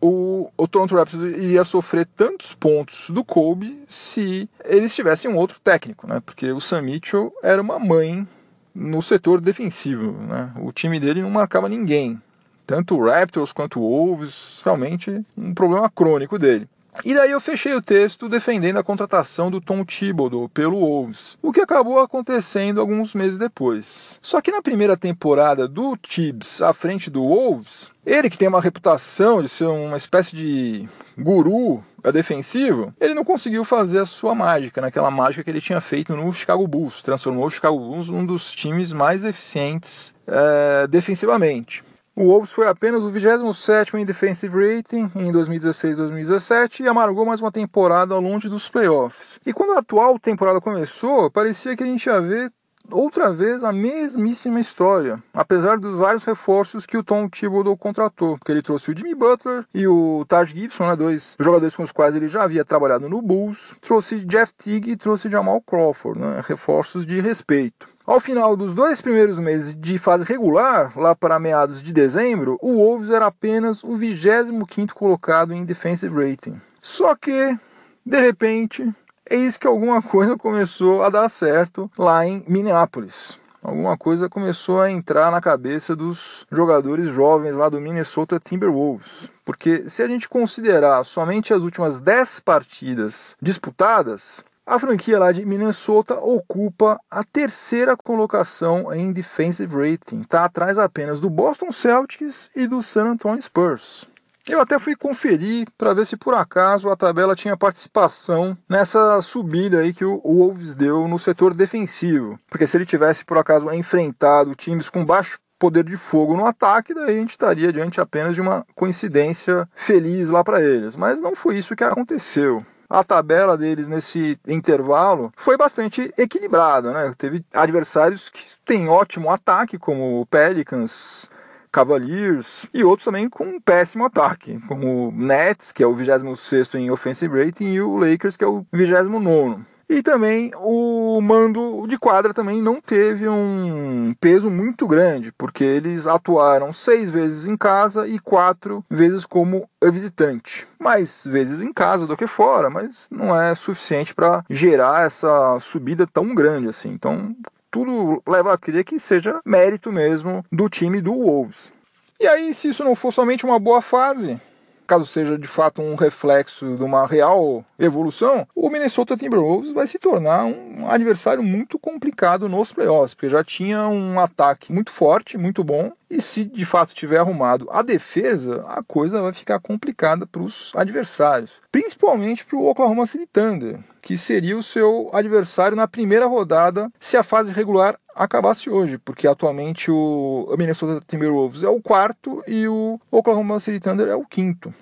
o, 0.02 0.50
o 0.56 0.66
Toronto 0.66 0.96
Raptors 0.96 1.22
iria 1.36 1.62
sofrer 1.62 2.06
tantos 2.16 2.54
pontos 2.54 3.08
do 3.08 3.24
Kobe 3.24 3.84
se 3.86 4.50
eles 4.64 4.92
tivessem 4.92 5.30
um 5.30 5.36
outro 5.36 5.60
técnico, 5.62 6.08
né? 6.08 6.20
Porque 6.26 6.50
o 6.50 6.60
Sam 6.60 6.82
Mitchell 6.82 7.32
era 7.40 7.62
uma 7.62 7.78
mãe 7.78 8.26
no 8.74 9.00
setor 9.00 9.40
defensivo, 9.40 10.12
né? 10.26 10.52
O 10.60 10.72
time 10.72 10.98
dele 10.98 11.22
não 11.22 11.30
marcava 11.30 11.68
ninguém. 11.68 12.20
Tanto 12.66 12.96
o 12.96 13.06
Raptors 13.06 13.52
quanto 13.52 13.78
o 13.78 13.82
Wolves, 13.88 14.60
realmente 14.64 15.24
um 15.38 15.54
problema 15.54 15.88
crônico 15.88 16.36
dele. 16.36 16.68
E 17.04 17.14
daí 17.14 17.30
eu 17.30 17.40
fechei 17.40 17.74
o 17.74 17.80
texto 17.80 18.28
defendendo 18.28 18.76
a 18.76 18.84
contratação 18.84 19.50
do 19.50 19.60
Tom 19.60 19.84
Thibodeau 19.84 20.48
pelo 20.48 20.78
Wolves, 20.78 21.38
o 21.40 21.50
que 21.50 21.60
acabou 21.60 21.98
acontecendo 21.98 22.80
alguns 22.80 23.14
meses 23.14 23.38
depois. 23.38 24.18
Só 24.20 24.40
que 24.40 24.52
na 24.52 24.60
primeira 24.60 24.96
temporada 24.96 25.66
do 25.66 25.96
Tibbs 25.96 26.60
à 26.60 26.72
frente 26.72 27.08
do 27.08 27.22
Wolves, 27.22 27.90
ele 28.04 28.28
que 28.28 28.36
tem 28.36 28.48
uma 28.48 28.60
reputação 28.60 29.42
de 29.42 29.48
ser 29.48 29.64
uma 29.64 29.96
espécie 29.96 30.36
de 30.36 30.86
guru 31.16 31.82
defensivo, 32.12 32.92
ele 33.00 33.14
não 33.14 33.24
conseguiu 33.24 33.64
fazer 33.64 34.00
a 34.00 34.06
sua 34.06 34.34
mágica, 34.34 34.80
naquela 34.80 35.10
mágica 35.10 35.44
que 35.44 35.50
ele 35.50 35.60
tinha 35.60 35.80
feito 35.80 36.16
no 36.16 36.32
Chicago 36.32 36.66
Bulls, 36.66 37.00
transformou 37.00 37.46
o 37.46 37.50
Chicago 37.50 37.78
Bulls 37.78 38.08
num 38.08 38.26
dos 38.26 38.52
times 38.52 38.92
mais 38.92 39.24
eficientes 39.24 40.12
é, 40.26 40.86
defensivamente. 40.88 41.84
O 42.14 42.24
Wolves 42.24 42.52
foi 42.52 42.68
apenas 42.68 43.04
o 43.04 43.10
27 43.10 43.96
em 43.96 44.04
defensive 44.04 44.54
rating 44.54 45.10
em 45.16 45.32
2016-2017 45.32 46.80
e 46.80 46.88
amargou 46.88 47.24
mais 47.24 47.40
uma 47.40 47.50
temporada 47.50 48.14
longe 48.18 48.50
dos 48.50 48.68
playoffs. 48.68 49.40
E 49.46 49.52
quando 49.52 49.72
a 49.72 49.78
atual 49.78 50.18
temporada 50.18 50.60
começou, 50.60 51.30
parecia 51.30 51.74
que 51.74 51.82
a 51.82 51.86
gente 51.86 52.04
ia 52.04 52.20
ver 52.20 52.52
outra 52.90 53.32
vez 53.32 53.64
a 53.64 53.72
mesmíssima 53.72 54.60
história, 54.60 55.22
apesar 55.32 55.78
dos 55.78 55.96
vários 55.96 56.24
reforços 56.24 56.84
que 56.84 56.98
o 56.98 57.02
Tom 57.02 57.30
Thibodeau 57.30 57.76
contratou, 57.78 58.36
porque 58.36 58.52
ele 58.52 58.60
trouxe 58.60 58.90
o 58.90 58.96
Jimmy 58.96 59.14
Butler 59.14 59.64
e 59.72 59.86
o 59.86 60.24
Taj 60.28 60.52
Gibson, 60.52 60.86
né, 60.86 60.96
dois 60.96 61.34
jogadores 61.40 61.74
com 61.74 61.82
os 61.82 61.92
quais 61.92 62.14
ele 62.14 62.28
já 62.28 62.42
havia 62.42 62.64
trabalhado 62.64 63.08
no 63.08 63.22
Bulls, 63.22 63.74
trouxe 63.80 64.20
Jeff 64.26 64.52
Teague 64.52 64.90
e 64.90 64.96
trouxe 64.96 65.30
Jamal 65.30 65.62
Crawford, 65.62 66.20
né, 66.20 66.42
reforços 66.46 67.06
de 67.06 67.20
respeito. 67.20 67.88
Ao 68.04 68.18
final 68.18 68.56
dos 68.56 68.74
dois 68.74 69.00
primeiros 69.00 69.38
meses 69.38 69.76
de 69.78 69.96
fase 69.96 70.24
regular, 70.24 70.92
lá 70.98 71.14
para 71.14 71.38
meados 71.38 71.80
de 71.80 71.92
dezembro, 71.92 72.58
o 72.60 72.74
Wolves 72.74 73.10
era 73.10 73.26
apenas 73.26 73.84
o 73.84 73.90
25º 73.96 74.92
colocado 74.92 75.54
em 75.54 75.64
defensive 75.64 76.12
rating. 76.12 76.60
Só 76.80 77.14
que, 77.14 77.56
de 78.04 78.20
repente, 78.20 78.92
eis 79.30 79.56
que 79.56 79.68
alguma 79.68 80.02
coisa 80.02 80.36
começou 80.36 81.04
a 81.04 81.10
dar 81.10 81.28
certo 81.28 81.88
lá 81.96 82.26
em 82.26 82.44
Minneapolis. 82.48 83.38
Alguma 83.62 83.96
coisa 83.96 84.28
começou 84.28 84.80
a 84.80 84.90
entrar 84.90 85.30
na 85.30 85.40
cabeça 85.40 85.94
dos 85.94 86.44
jogadores 86.50 87.08
jovens 87.08 87.56
lá 87.56 87.68
do 87.68 87.80
Minnesota 87.80 88.40
Timberwolves. 88.40 89.30
Porque 89.44 89.88
se 89.88 90.02
a 90.02 90.08
gente 90.08 90.28
considerar 90.28 91.04
somente 91.04 91.54
as 91.54 91.62
últimas 91.62 92.00
10 92.00 92.40
partidas 92.40 93.36
disputadas, 93.40 94.42
a 94.64 94.78
franquia 94.78 95.18
lá 95.18 95.32
de 95.32 95.44
Minnesota 95.44 96.14
ocupa 96.14 96.98
a 97.10 97.24
terceira 97.24 97.96
colocação 97.96 98.92
em 98.94 99.12
defensive 99.12 99.74
rating, 99.74 100.20
está 100.20 100.44
atrás 100.44 100.78
apenas 100.78 101.20
do 101.20 101.28
Boston 101.28 101.72
Celtics 101.72 102.48
e 102.54 102.66
do 102.66 102.80
San 102.80 103.10
Antonio 103.10 103.42
Spurs. 103.42 104.06
Eu 104.46 104.60
até 104.60 104.78
fui 104.78 104.96
conferir 104.96 105.68
para 105.78 105.94
ver 105.94 106.04
se 106.04 106.16
por 106.16 106.34
acaso 106.34 106.90
a 106.90 106.96
tabela 106.96 107.36
tinha 107.36 107.56
participação 107.56 108.56
nessa 108.68 109.20
subida 109.22 109.80
aí 109.80 109.92
que 109.92 110.04
o 110.04 110.20
Wolves 110.20 110.74
deu 110.74 111.06
no 111.06 111.18
setor 111.18 111.54
defensivo. 111.54 112.38
Porque 112.50 112.66
se 112.66 112.76
ele 112.76 112.86
tivesse 112.86 113.24
por 113.24 113.38
acaso 113.38 113.70
enfrentado 113.72 114.54
times 114.56 114.90
com 114.90 115.04
baixo 115.04 115.38
poder 115.60 115.84
de 115.84 115.96
fogo 115.96 116.36
no 116.36 116.44
ataque, 116.44 116.92
daí 116.92 117.16
a 117.16 117.20
gente 117.20 117.30
estaria 117.30 117.72
diante 117.72 118.00
apenas 118.00 118.34
de 118.34 118.40
uma 118.40 118.66
coincidência 118.74 119.68
feliz 119.76 120.28
lá 120.28 120.42
para 120.42 120.60
eles. 120.60 120.96
Mas 120.96 121.20
não 121.20 121.36
foi 121.36 121.56
isso 121.56 121.76
que 121.76 121.84
aconteceu 121.84 122.64
a 122.92 123.02
tabela 123.02 123.56
deles 123.56 123.88
nesse 123.88 124.38
intervalo 124.46 125.32
foi 125.34 125.56
bastante 125.56 126.12
equilibrada, 126.18 126.92
né? 126.92 127.14
Teve 127.16 127.42
adversários 127.54 128.28
que 128.28 128.44
têm 128.66 128.88
ótimo 128.88 129.30
ataque, 129.30 129.78
como 129.78 130.20
o 130.20 130.26
Pelicans, 130.26 131.28
Cavaliers 131.72 132.66
e 132.74 132.84
outros 132.84 133.06
também 133.06 133.30
com 133.30 133.44
um 133.44 133.58
péssimo 133.58 134.04
ataque, 134.04 134.60
como 134.68 135.08
o 135.08 135.12
Nets, 135.12 135.72
que 135.72 135.82
é 135.82 135.86
o 135.86 135.94
26 135.94 136.74
em 136.74 136.90
offensive 136.90 137.42
rating, 137.42 137.72
e 137.72 137.80
o 137.80 137.96
Lakers, 137.96 138.36
que 138.36 138.44
é 138.44 138.46
o 138.46 138.66
29 138.70 139.64
e 139.92 140.02
também 140.02 140.50
o 140.56 140.91
mando 141.20 141.86
de 141.86 141.98
quadra 141.98 142.32
também 142.32 142.62
não 142.62 142.80
teve 142.80 143.28
um 143.28 144.14
peso 144.20 144.50
muito 144.50 144.86
grande, 144.86 145.32
porque 145.32 145.64
eles 145.64 146.06
atuaram 146.06 146.72
seis 146.72 147.10
vezes 147.10 147.46
em 147.46 147.56
casa 147.56 148.06
e 148.06 148.18
quatro 148.18 148.84
vezes 148.90 149.24
como 149.24 149.68
visitante. 149.82 150.66
Mais 150.78 151.26
vezes 151.26 151.60
em 151.60 151.72
casa 151.72 152.06
do 152.06 152.16
que 152.16 152.26
fora, 152.26 152.70
mas 152.70 153.06
não 153.10 153.38
é 153.38 153.54
suficiente 153.54 154.14
para 154.14 154.44
gerar 154.48 155.06
essa 155.06 155.58
subida 155.60 156.06
tão 156.06 156.34
grande 156.34 156.68
assim. 156.68 156.90
Então, 156.90 157.34
tudo 157.70 158.22
leva 158.26 158.52
a 158.52 158.58
crer 158.58 158.84
que 158.84 158.98
seja 158.98 159.40
mérito 159.44 159.90
mesmo 159.90 160.44
do 160.52 160.68
time 160.68 161.00
do 161.00 161.14
Wolves. 161.14 161.72
E 162.20 162.26
aí, 162.26 162.54
se 162.54 162.68
isso 162.68 162.84
não 162.84 162.94
for 162.94 163.12
somente 163.12 163.44
uma 163.44 163.58
boa 163.58 163.82
fase, 163.82 164.40
caso 164.86 165.06
seja 165.06 165.38
de 165.38 165.46
fato 165.46 165.82
um 165.82 165.94
reflexo 165.94 166.76
de 166.76 166.82
uma 166.82 167.06
real 167.06 167.64
evolução, 167.78 168.46
o 168.54 168.68
Minnesota 168.68 169.16
Timberwolves 169.16 169.72
vai 169.72 169.86
se 169.86 169.98
tornar 169.98 170.44
um 170.44 170.88
adversário 170.88 171.42
muito 171.42 171.78
complicado 171.78 172.48
nos 172.48 172.72
playoffs, 172.72 173.14
porque 173.14 173.28
já 173.28 173.42
tinha 173.42 173.86
um 173.88 174.18
ataque 174.20 174.72
muito 174.72 174.90
forte, 174.90 175.38
muito 175.38 175.64
bom, 175.64 175.92
e 176.12 176.20
se 176.20 176.44
de 176.44 176.66
fato 176.66 176.94
tiver 176.94 177.16
arrumado 177.16 177.66
a 177.70 177.80
defesa, 177.80 178.62
a 178.68 178.82
coisa 178.82 179.22
vai 179.22 179.32
ficar 179.32 179.58
complicada 179.58 180.26
para 180.26 180.42
os 180.42 180.70
adversários, 180.76 181.52
principalmente 181.72 182.44
para 182.44 182.58
o 182.58 182.66
Oklahoma 182.66 183.06
City 183.06 183.26
Thunder, 183.26 183.78
que 184.02 184.18
seria 184.18 184.54
o 184.54 184.62
seu 184.62 185.08
adversário 185.10 185.74
na 185.74 185.88
primeira 185.88 186.26
rodada 186.26 186.92
se 187.00 187.16
a 187.16 187.22
fase 187.22 187.50
regular 187.50 187.98
acabasse 188.14 188.68
hoje, 188.68 188.98
porque 188.98 189.26
atualmente 189.26 189.90
o 189.90 190.54
Minnesota 190.58 191.02
Timberwolves 191.08 191.62
é 191.62 191.68
o 191.68 191.80
quarto 191.80 192.44
e 192.46 192.68
o 192.68 193.00
Oklahoma 193.10 193.58
City 193.58 193.80
Thunder 193.80 194.08
é 194.08 194.14
o 194.14 194.26
quinto. 194.26 194.72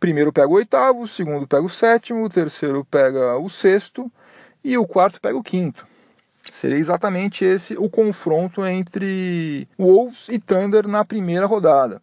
Primeiro 0.00 0.32
pega 0.32 0.48
o 0.48 0.54
oitavo, 0.54 1.06
segundo 1.06 1.46
pega 1.46 1.62
o 1.62 1.70
sétimo, 1.70 2.24
o 2.24 2.28
terceiro 2.28 2.84
pega 2.84 3.36
o 3.38 3.48
sexto 3.48 4.10
e 4.64 4.76
o 4.76 4.84
quarto 4.84 5.20
pega 5.20 5.38
o 5.38 5.42
quinto. 5.42 5.86
Seria 6.44 6.78
exatamente 6.78 7.44
esse 7.44 7.74
o 7.76 7.88
confronto 7.88 8.64
entre 8.64 9.68
Wolves 9.78 10.26
e 10.28 10.38
Thunder 10.38 10.88
na 10.88 11.04
primeira 11.04 11.46
rodada. 11.46 12.00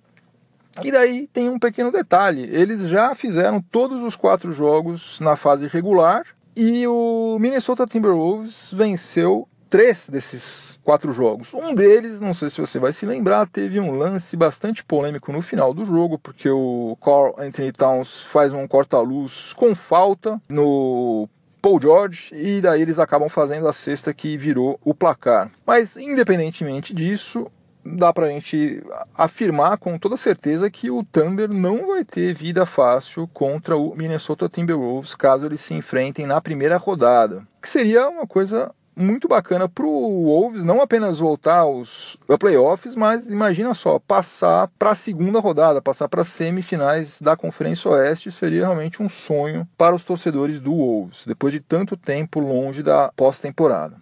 E 0.83 0.91
daí 0.91 1.27
tem 1.27 1.49
um 1.49 1.59
pequeno 1.59 1.91
detalhe: 1.91 2.43
eles 2.51 2.87
já 2.87 3.15
fizeram 3.15 3.61
todos 3.61 4.01
os 4.01 4.15
quatro 4.15 4.51
jogos 4.51 5.19
na 5.19 5.35
fase 5.35 5.67
regular 5.67 6.25
e 6.55 6.87
o 6.87 7.37
Minnesota 7.39 7.85
Timberwolves 7.85 8.71
venceu 8.73 9.47
três 9.69 10.09
desses 10.09 10.79
quatro 10.83 11.11
jogos. 11.11 11.53
Um 11.53 11.73
deles, 11.75 12.19
não 12.19 12.33
sei 12.33 12.49
se 12.49 12.59
você 12.59 12.79
vai 12.79 12.93
se 12.93 13.05
lembrar, 13.05 13.47
teve 13.47 13.79
um 13.79 13.97
lance 13.97 14.35
bastante 14.35 14.83
polêmico 14.83 15.31
no 15.31 15.41
final 15.41 15.73
do 15.73 15.85
jogo, 15.85 16.17
porque 16.17 16.49
o 16.49 16.97
Carl 17.03 17.35
Anthony 17.37 17.71
Towns 17.71 18.21
faz 18.21 18.53
um 18.53 18.67
corta-luz 18.67 19.53
com 19.53 19.75
falta 19.75 20.41
no 20.47 21.27
Paul 21.61 21.81
George 21.81 22.33
e 22.33 22.61
daí 22.61 22.81
eles 22.81 22.99
acabam 22.99 23.29
fazendo 23.29 23.67
a 23.67 23.73
cesta 23.73 24.13
que 24.13 24.37
virou 24.37 24.79
o 24.83 24.93
placar. 24.93 25.51
Mas 25.65 25.97
independentemente 25.97 26.93
disso, 26.93 27.51
dá 27.95 28.11
pra 28.11 28.29
gente 28.29 28.83
afirmar 29.15 29.77
com 29.77 29.97
toda 29.97 30.17
certeza 30.17 30.69
que 30.69 30.89
o 30.91 31.03
Thunder 31.03 31.51
não 31.51 31.87
vai 31.87 32.03
ter 32.03 32.33
vida 32.33 32.65
fácil 32.65 33.27
contra 33.33 33.77
o 33.77 33.95
Minnesota 33.95 34.49
Timberwolves 34.49 35.15
caso 35.15 35.45
eles 35.45 35.61
se 35.61 35.73
enfrentem 35.73 36.25
na 36.25 36.41
primeira 36.41 36.77
rodada. 36.77 37.47
Que 37.61 37.69
seria 37.69 38.09
uma 38.09 38.27
coisa 38.27 38.73
muito 38.97 39.27
bacana 39.27 39.69
para 39.69 39.85
o 39.85 40.25
Wolves 40.25 40.63
não 40.63 40.81
apenas 40.81 41.19
voltar 41.19 41.59
aos 41.59 42.17
playoffs, 42.39 42.95
mas 42.95 43.29
imagina 43.29 43.73
só, 43.73 43.99
passar 43.99 44.69
para 44.79 44.91
a 44.91 44.95
segunda 44.95 45.39
rodada, 45.39 45.81
passar 45.81 46.09
para 46.09 46.21
as 46.21 46.27
semifinais 46.27 47.21
da 47.21 47.37
Conferência 47.37 47.91
Oeste 47.91 48.31
seria 48.31 48.61
realmente 48.61 49.01
um 49.01 49.07
sonho 49.07 49.67
para 49.77 49.95
os 49.95 50.03
torcedores 50.03 50.59
do 50.59 50.73
Wolves, 50.73 51.25
depois 51.27 51.53
de 51.53 51.59
tanto 51.59 51.95
tempo 51.95 52.39
longe 52.39 52.81
da 52.81 53.11
pós-temporada. 53.15 53.97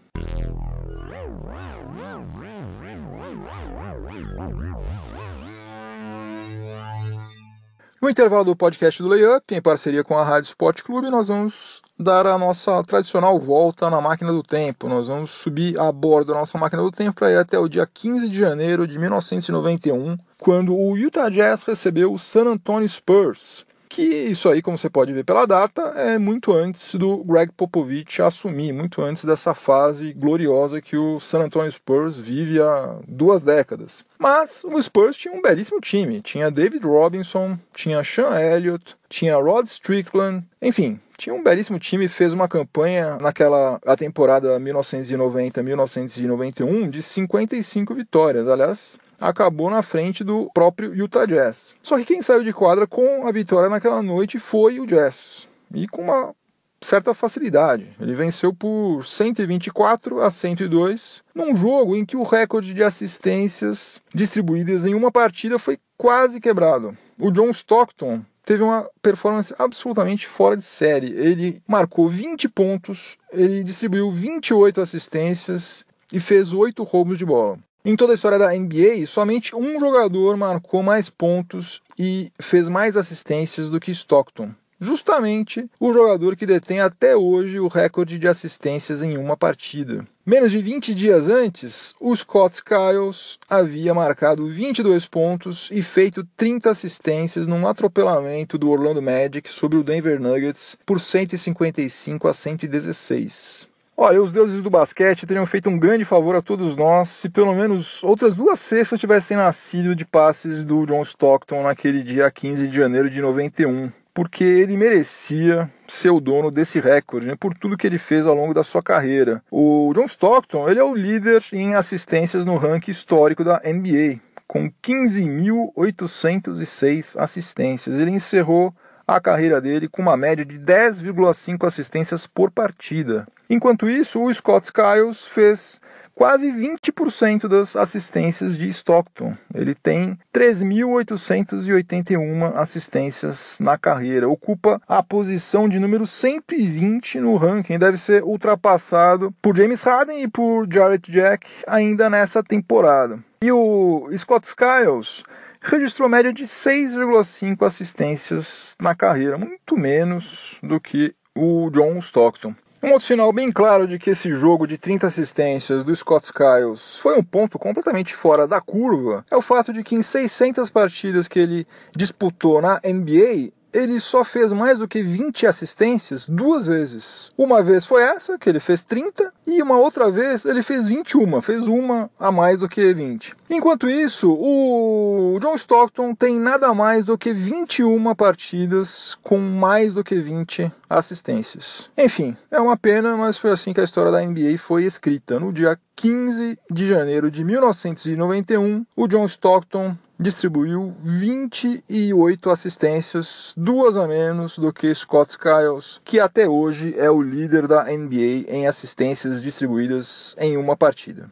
No 8.01 8.09
intervalo 8.09 8.45
do 8.45 8.55
podcast 8.55 9.01
do 9.01 9.09
Layup, 9.09 9.55
em 9.55 9.61
parceria 9.61 10.03
com 10.03 10.15
a 10.15 10.23
Rádio 10.23 10.49
Sport 10.49 10.83
Clube, 10.83 11.09
nós 11.09 11.27
vamos 11.27 11.81
dar 11.97 12.27
a 12.27 12.37
nossa 12.37 12.83
tradicional 12.83 13.39
volta 13.39 13.89
na 13.89 14.01
máquina 14.01 14.31
do 14.31 14.43
tempo. 14.43 14.87
Nós 14.87 15.07
vamos 15.07 15.31
subir 15.31 15.79
a 15.79 15.91
bordo 15.91 16.33
da 16.33 16.39
nossa 16.39 16.57
máquina 16.57 16.81
do 16.81 16.91
tempo 16.91 17.15
para 17.15 17.31
ir 17.31 17.37
até 17.37 17.57
o 17.57 17.69
dia 17.69 17.87
15 17.91 18.29
de 18.29 18.37
janeiro 18.37 18.87
de 18.87 18.99
1991, 18.99 20.17
quando 20.37 20.75
o 20.75 20.97
Utah 20.97 21.29
Jazz 21.29 21.63
recebeu 21.63 22.11
o 22.11 22.19
San 22.19 22.47
Antonio 22.49 22.87
Spurs. 22.87 23.65
Que 23.95 24.01
isso 24.01 24.49
aí, 24.49 24.61
como 24.61 24.77
você 24.77 24.89
pode 24.89 25.13
ver 25.13 25.23
pela 25.23 25.45
data, 25.45 25.81
é 25.95 26.17
muito 26.17 26.51
antes 26.51 26.95
do 26.95 27.23
Greg 27.23 27.49
Popovich 27.53 28.21
assumir, 28.21 28.73
muito 28.73 29.01
antes 29.01 29.23
dessa 29.23 29.53
fase 29.53 30.11
gloriosa 30.11 30.81
que 30.81 30.97
o 30.97 31.17
San 31.17 31.45
Antonio 31.45 31.71
Spurs 31.71 32.17
vive 32.17 32.61
há 32.61 32.97
duas 33.07 33.41
décadas. 33.41 34.03
Mas 34.19 34.65
o 34.65 34.81
Spurs 34.81 35.15
tinha 35.15 35.33
um 35.33 35.41
belíssimo 35.41 35.79
time. 35.79 36.21
Tinha 36.21 36.51
David 36.51 36.85
Robinson, 36.85 37.57
tinha 37.73 38.03
Sean 38.03 38.37
Elliott, 38.37 38.97
tinha 39.07 39.37
Rod 39.37 39.65
Strickland, 39.65 40.43
enfim, 40.61 40.99
tinha 41.17 41.33
um 41.33 41.41
belíssimo 41.41 41.79
time, 41.79 42.09
fez 42.09 42.33
uma 42.33 42.49
campanha 42.49 43.17
naquela 43.21 43.79
a 43.85 43.95
temporada 43.95 44.59
1990-1991 44.59 46.89
de 46.89 47.01
55 47.01 47.95
vitórias. 47.95 48.45
Aliás, 48.45 48.99
acabou 49.19 49.69
na 49.69 49.81
frente 49.81 50.23
do 50.23 50.49
próprio 50.53 50.93
Utah 50.95 51.25
Jazz. 51.25 51.75
Só 51.81 51.97
que 51.97 52.05
quem 52.05 52.21
saiu 52.21 52.43
de 52.43 52.53
quadra 52.53 52.87
com 52.87 53.27
a 53.27 53.31
vitória 53.31 53.69
naquela 53.69 54.01
noite 54.01 54.39
foi 54.39 54.79
o 54.79 54.85
Jazz. 54.85 55.47
E 55.73 55.87
com 55.87 56.01
uma 56.01 56.33
certa 56.81 57.13
facilidade. 57.13 57.87
Ele 57.99 58.13
venceu 58.13 58.53
por 58.53 59.03
124 59.03 60.21
a 60.21 60.29
102, 60.29 61.23
num 61.33 61.55
jogo 61.55 61.95
em 61.95 62.05
que 62.05 62.15
o 62.15 62.23
recorde 62.23 62.73
de 62.73 62.83
assistências 62.83 64.01
distribuídas 64.13 64.85
em 64.85 64.93
uma 64.93 65.11
partida 65.11 65.57
foi 65.57 65.79
quase 65.97 66.39
quebrado. 66.39 66.95
O 67.19 67.31
John 67.31 67.49
Stockton 67.49 68.21
teve 68.45 68.61
uma 68.63 68.87
performance 69.01 69.53
absolutamente 69.57 70.27
fora 70.27 70.55
de 70.55 70.63
série. 70.63 71.07
Ele 71.07 71.61
marcou 71.67 72.07
20 72.07 72.47
pontos, 72.49 73.17
ele 73.31 73.63
distribuiu 73.63 74.11
28 74.11 74.79
assistências 74.79 75.83
e 76.13 76.19
fez 76.19 76.53
8 76.53 76.83
roubos 76.83 77.17
de 77.17 77.25
bola. 77.25 77.57
Em 77.85 77.95
toda 77.95 78.13
a 78.13 78.15
história 78.15 78.39
da 78.39 78.51
NBA, 78.51 79.05
somente 79.05 79.55
um 79.55 79.79
jogador 79.79 80.35
marcou 80.35 80.81
mais 80.81 81.07
pontos 81.07 81.83
e 81.99 82.31
fez 82.41 82.67
mais 82.67 82.97
assistências 82.97 83.69
do 83.69 83.79
que 83.79 83.91
Stockton. 83.91 84.49
Justamente 84.81 85.69
o 85.79 85.93
jogador 85.93 86.35
que 86.35 86.47
detém 86.47 86.79
até 86.79 87.15
hoje 87.15 87.59
o 87.59 87.67
recorde 87.67 88.17
de 88.17 88.27
assistências 88.27 89.03
em 89.03 89.17
uma 89.17 89.37
partida. 89.37 90.03
Menos 90.25 90.51
de 90.51 90.57
20 90.57 90.95
dias 90.95 91.29
antes, 91.29 91.93
o 91.99 92.15
Scott 92.15 92.55
Skiles 92.55 93.37
havia 93.47 93.93
marcado 93.93 94.49
22 94.49 95.05
pontos 95.05 95.69
e 95.71 95.83
feito 95.83 96.27
30 96.35 96.71
assistências 96.71 97.45
num 97.45 97.67
atropelamento 97.67 98.57
do 98.57 98.71
Orlando 98.71 98.99
Magic 98.99 99.47
sobre 99.51 99.77
o 99.77 99.83
Denver 99.83 100.19
Nuggets 100.19 100.75
por 100.83 100.99
155 100.99 102.27
a 102.27 102.33
116. 102.33 103.74
Olha, 103.97 104.21
os 104.21 104.29
deuses 104.29 104.61
do 104.61 104.69
basquete 104.69 105.25
teriam 105.25 105.45
feito 105.45 105.69
um 105.69 105.79
grande 105.79 106.03
favor 106.03 106.35
a 106.35 106.41
todos 106.41 106.75
nós 106.75 107.07
se 107.07 107.29
pelo 107.29 107.55
menos 107.55 108.03
outras 108.03 108.35
duas 108.35 108.59
cestas 108.59 108.99
tivessem 108.99 109.37
nascido 109.37 109.95
de 109.95 110.03
passes 110.03 110.65
do 110.65 110.85
John 110.85 111.01
Stockton 111.01 111.63
naquele 111.63 112.03
dia 112.03 112.29
15 112.29 112.67
de 112.67 112.75
janeiro 112.75 113.09
de 113.09 113.21
91, 113.21 113.89
porque 114.13 114.43
ele 114.43 114.75
merecia 114.75 115.71
ser 115.87 116.09
o 116.09 116.19
dono 116.19 116.51
desse 116.51 116.77
recorde, 116.77 117.27
né, 117.27 117.37
por 117.39 117.53
tudo 117.53 117.77
que 117.77 117.87
ele 117.87 117.97
fez 117.97 118.27
ao 118.27 118.35
longo 118.35 118.53
da 118.53 118.65
sua 118.65 118.83
carreira. 118.83 119.41
O 119.49 119.93
John 119.95 120.03
Stockton 120.03 120.69
ele 120.69 120.81
é 120.81 120.83
o 120.83 120.93
líder 120.93 121.41
em 121.53 121.75
assistências 121.75 122.45
no 122.45 122.57
ranking 122.57 122.91
histórico 122.91 123.45
da 123.45 123.61
NBA, 123.63 124.19
com 124.45 124.69
15.806 124.83 127.17
assistências. 127.17 127.97
Ele 127.97 128.11
encerrou 128.11 128.73
a 129.07 129.19
carreira 129.19 129.61
dele 129.61 129.87
com 129.87 130.01
uma 130.01 130.17
média 130.17 130.45
de 130.45 130.59
10,5 130.59 131.67
assistências 131.67 132.27
por 132.27 132.51
partida. 132.51 133.27
Enquanto 133.49 133.89
isso, 133.89 134.21
o 134.21 134.33
Scott 134.33 134.65
Skiles 134.65 135.27
fez 135.27 135.79
quase 136.15 136.51
20% 136.51 137.47
das 137.47 137.75
assistências 137.75 138.57
de 138.57 138.67
Stockton. 138.69 139.35
Ele 139.53 139.75
tem 139.75 140.17
3.881 140.33 142.55
assistências 142.55 143.57
na 143.59 143.77
carreira. 143.77 144.27
Ocupa 144.29 144.81
a 144.87 145.03
posição 145.03 145.69
de 145.69 145.77
número 145.77 146.07
120 146.07 147.19
no 147.19 147.35
ranking. 147.35 147.77
Deve 147.77 147.97
ser 147.97 148.23
ultrapassado 148.23 149.35
por 149.41 149.53
James 149.55 149.83
Harden 149.83 150.23
e 150.23 150.27
por 150.27 150.67
Jarrett 150.71 151.11
Jack 151.11 151.47
ainda 151.67 152.09
nessa 152.09 152.41
temporada. 152.41 153.19
E 153.41 153.51
o 153.51 154.09
Scott 154.17 154.47
Skiles 154.47 155.23
registrou 155.65 156.07
média 156.07 156.31
de 156.31 156.43
6,5 156.43 157.65
assistências 157.65 158.75
na 158.79 158.93
carreira, 158.95 159.37
muito 159.37 159.77
menos 159.77 160.57
do 160.61 160.79
que 160.79 161.13
o 161.35 161.69
John 161.71 161.97
Stockton. 161.99 162.55
Um 162.81 162.91
outro 162.91 163.07
final 163.07 163.33
bem 163.33 163.51
claro 163.51 163.87
de 163.87 163.97
que 163.97 164.11
esse 164.11 164.29
jogo 164.29 164.67
de 164.67 164.77
30 164.77 165.07
assistências 165.07 165.83
do 165.83 165.95
Scott 165.95 166.25
Skiles 166.25 166.97
foi 166.97 167.17
um 167.17 167.23
ponto 167.23 167.57
completamente 167.57 168.15
fora 168.15 168.45
da 168.45 168.61
curva 168.61 169.25
é 169.31 169.35
o 169.35 169.41
fato 169.41 169.73
de 169.73 169.83
que 169.83 169.95
em 169.95 170.03
600 170.03 170.69
partidas 170.69 171.27
que 171.27 171.39
ele 171.39 171.67
disputou 171.95 172.61
na 172.61 172.79
NBA, 172.85 173.51
ele 173.75 173.99
só 173.99 174.23
fez 174.23 174.51
mais 174.53 174.79
do 174.79 174.87
que 174.87 175.03
20 175.03 175.45
assistências 175.45 176.27
duas 176.27 176.67
vezes. 176.67 177.31
Uma 177.37 177.61
vez 177.61 177.85
foi 177.85 178.03
essa, 178.03 178.37
que 178.39 178.49
ele 178.49 178.59
fez 178.59 178.83
30, 178.83 179.33
e 179.45 179.61
uma 179.61 179.77
outra 179.77 180.09
vez 180.09 180.45
ele 180.45 180.63
fez 180.63 180.87
21, 180.87 181.41
fez 181.41 181.67
uma 181.67 182.09
a 182.17 182.31
mais 182.31 182.59
do 182.59 182.69
que 182.69 182.93
20. 182.93 183.35
Enquanto 183.49 183.89
isso, 183.89 184.31
o 184.31 185.37
John 185.41 185.55
Stockton 185.55 186.15
tem 186.15 186.39
nada 186.39 186.73
mais 186.73 187.05
do 187.05 187.17
que 187.17 187.33
21 187.33 188.15
partidas 188.15 189.17
com 189.21 189.37
mais 189.37 189.93
do 189.93 190.03
que 190.03 190.15
20 190.15 190.71
assistências. 190.89 191.89
Enfim, 191.97 192.35
é 192.49 192.59
uma 192.59 192.77
pena, 192.77 193.15
mas 193.17 193.37
foi 193.37 193.51
assim 193.51 193.73
que 193.73 193.81
a 193.81 193.83
história 193.83 194.11
da 194.11 194.21
NBA 194.21 194.57
foi 194.57 194.83
escrita. 194.83 195.39
No 195.39 195.51
dia 195.51 195.77
15 195.95 196.57
de 196.71 196.87
janeiro 196.87 197.29
de 197.29 197.43
1991, 197.43 198.85
o 198.95 199.07
John 199.07 199.25
Stockton 199.25 199.95
distribuiu 200.19 200.93
28 201.01 202.49
assistências, 202.49 203.53
duas 203.55 203.97
a 203.97 204.07
menos 204.07 204.57
do 204.57 204.71
que 204.71 204.93
Scott 204.93 205.31
Skiles, 205.31 206.01
que 206.03 206.19
até 206.19 206.47
hoje 206.47 206.95
é 206.97 207.09
o 207.09 207.21
líder 207.21 207.67
da 207.67 207.83
NBA 207.83 208.45
em 208.47 208.67
assistências 208.67 209.41
distribuídas 209.41 210.35
em 210.39 210.57
uma 210.57 210.75
partida. 210.75 211.29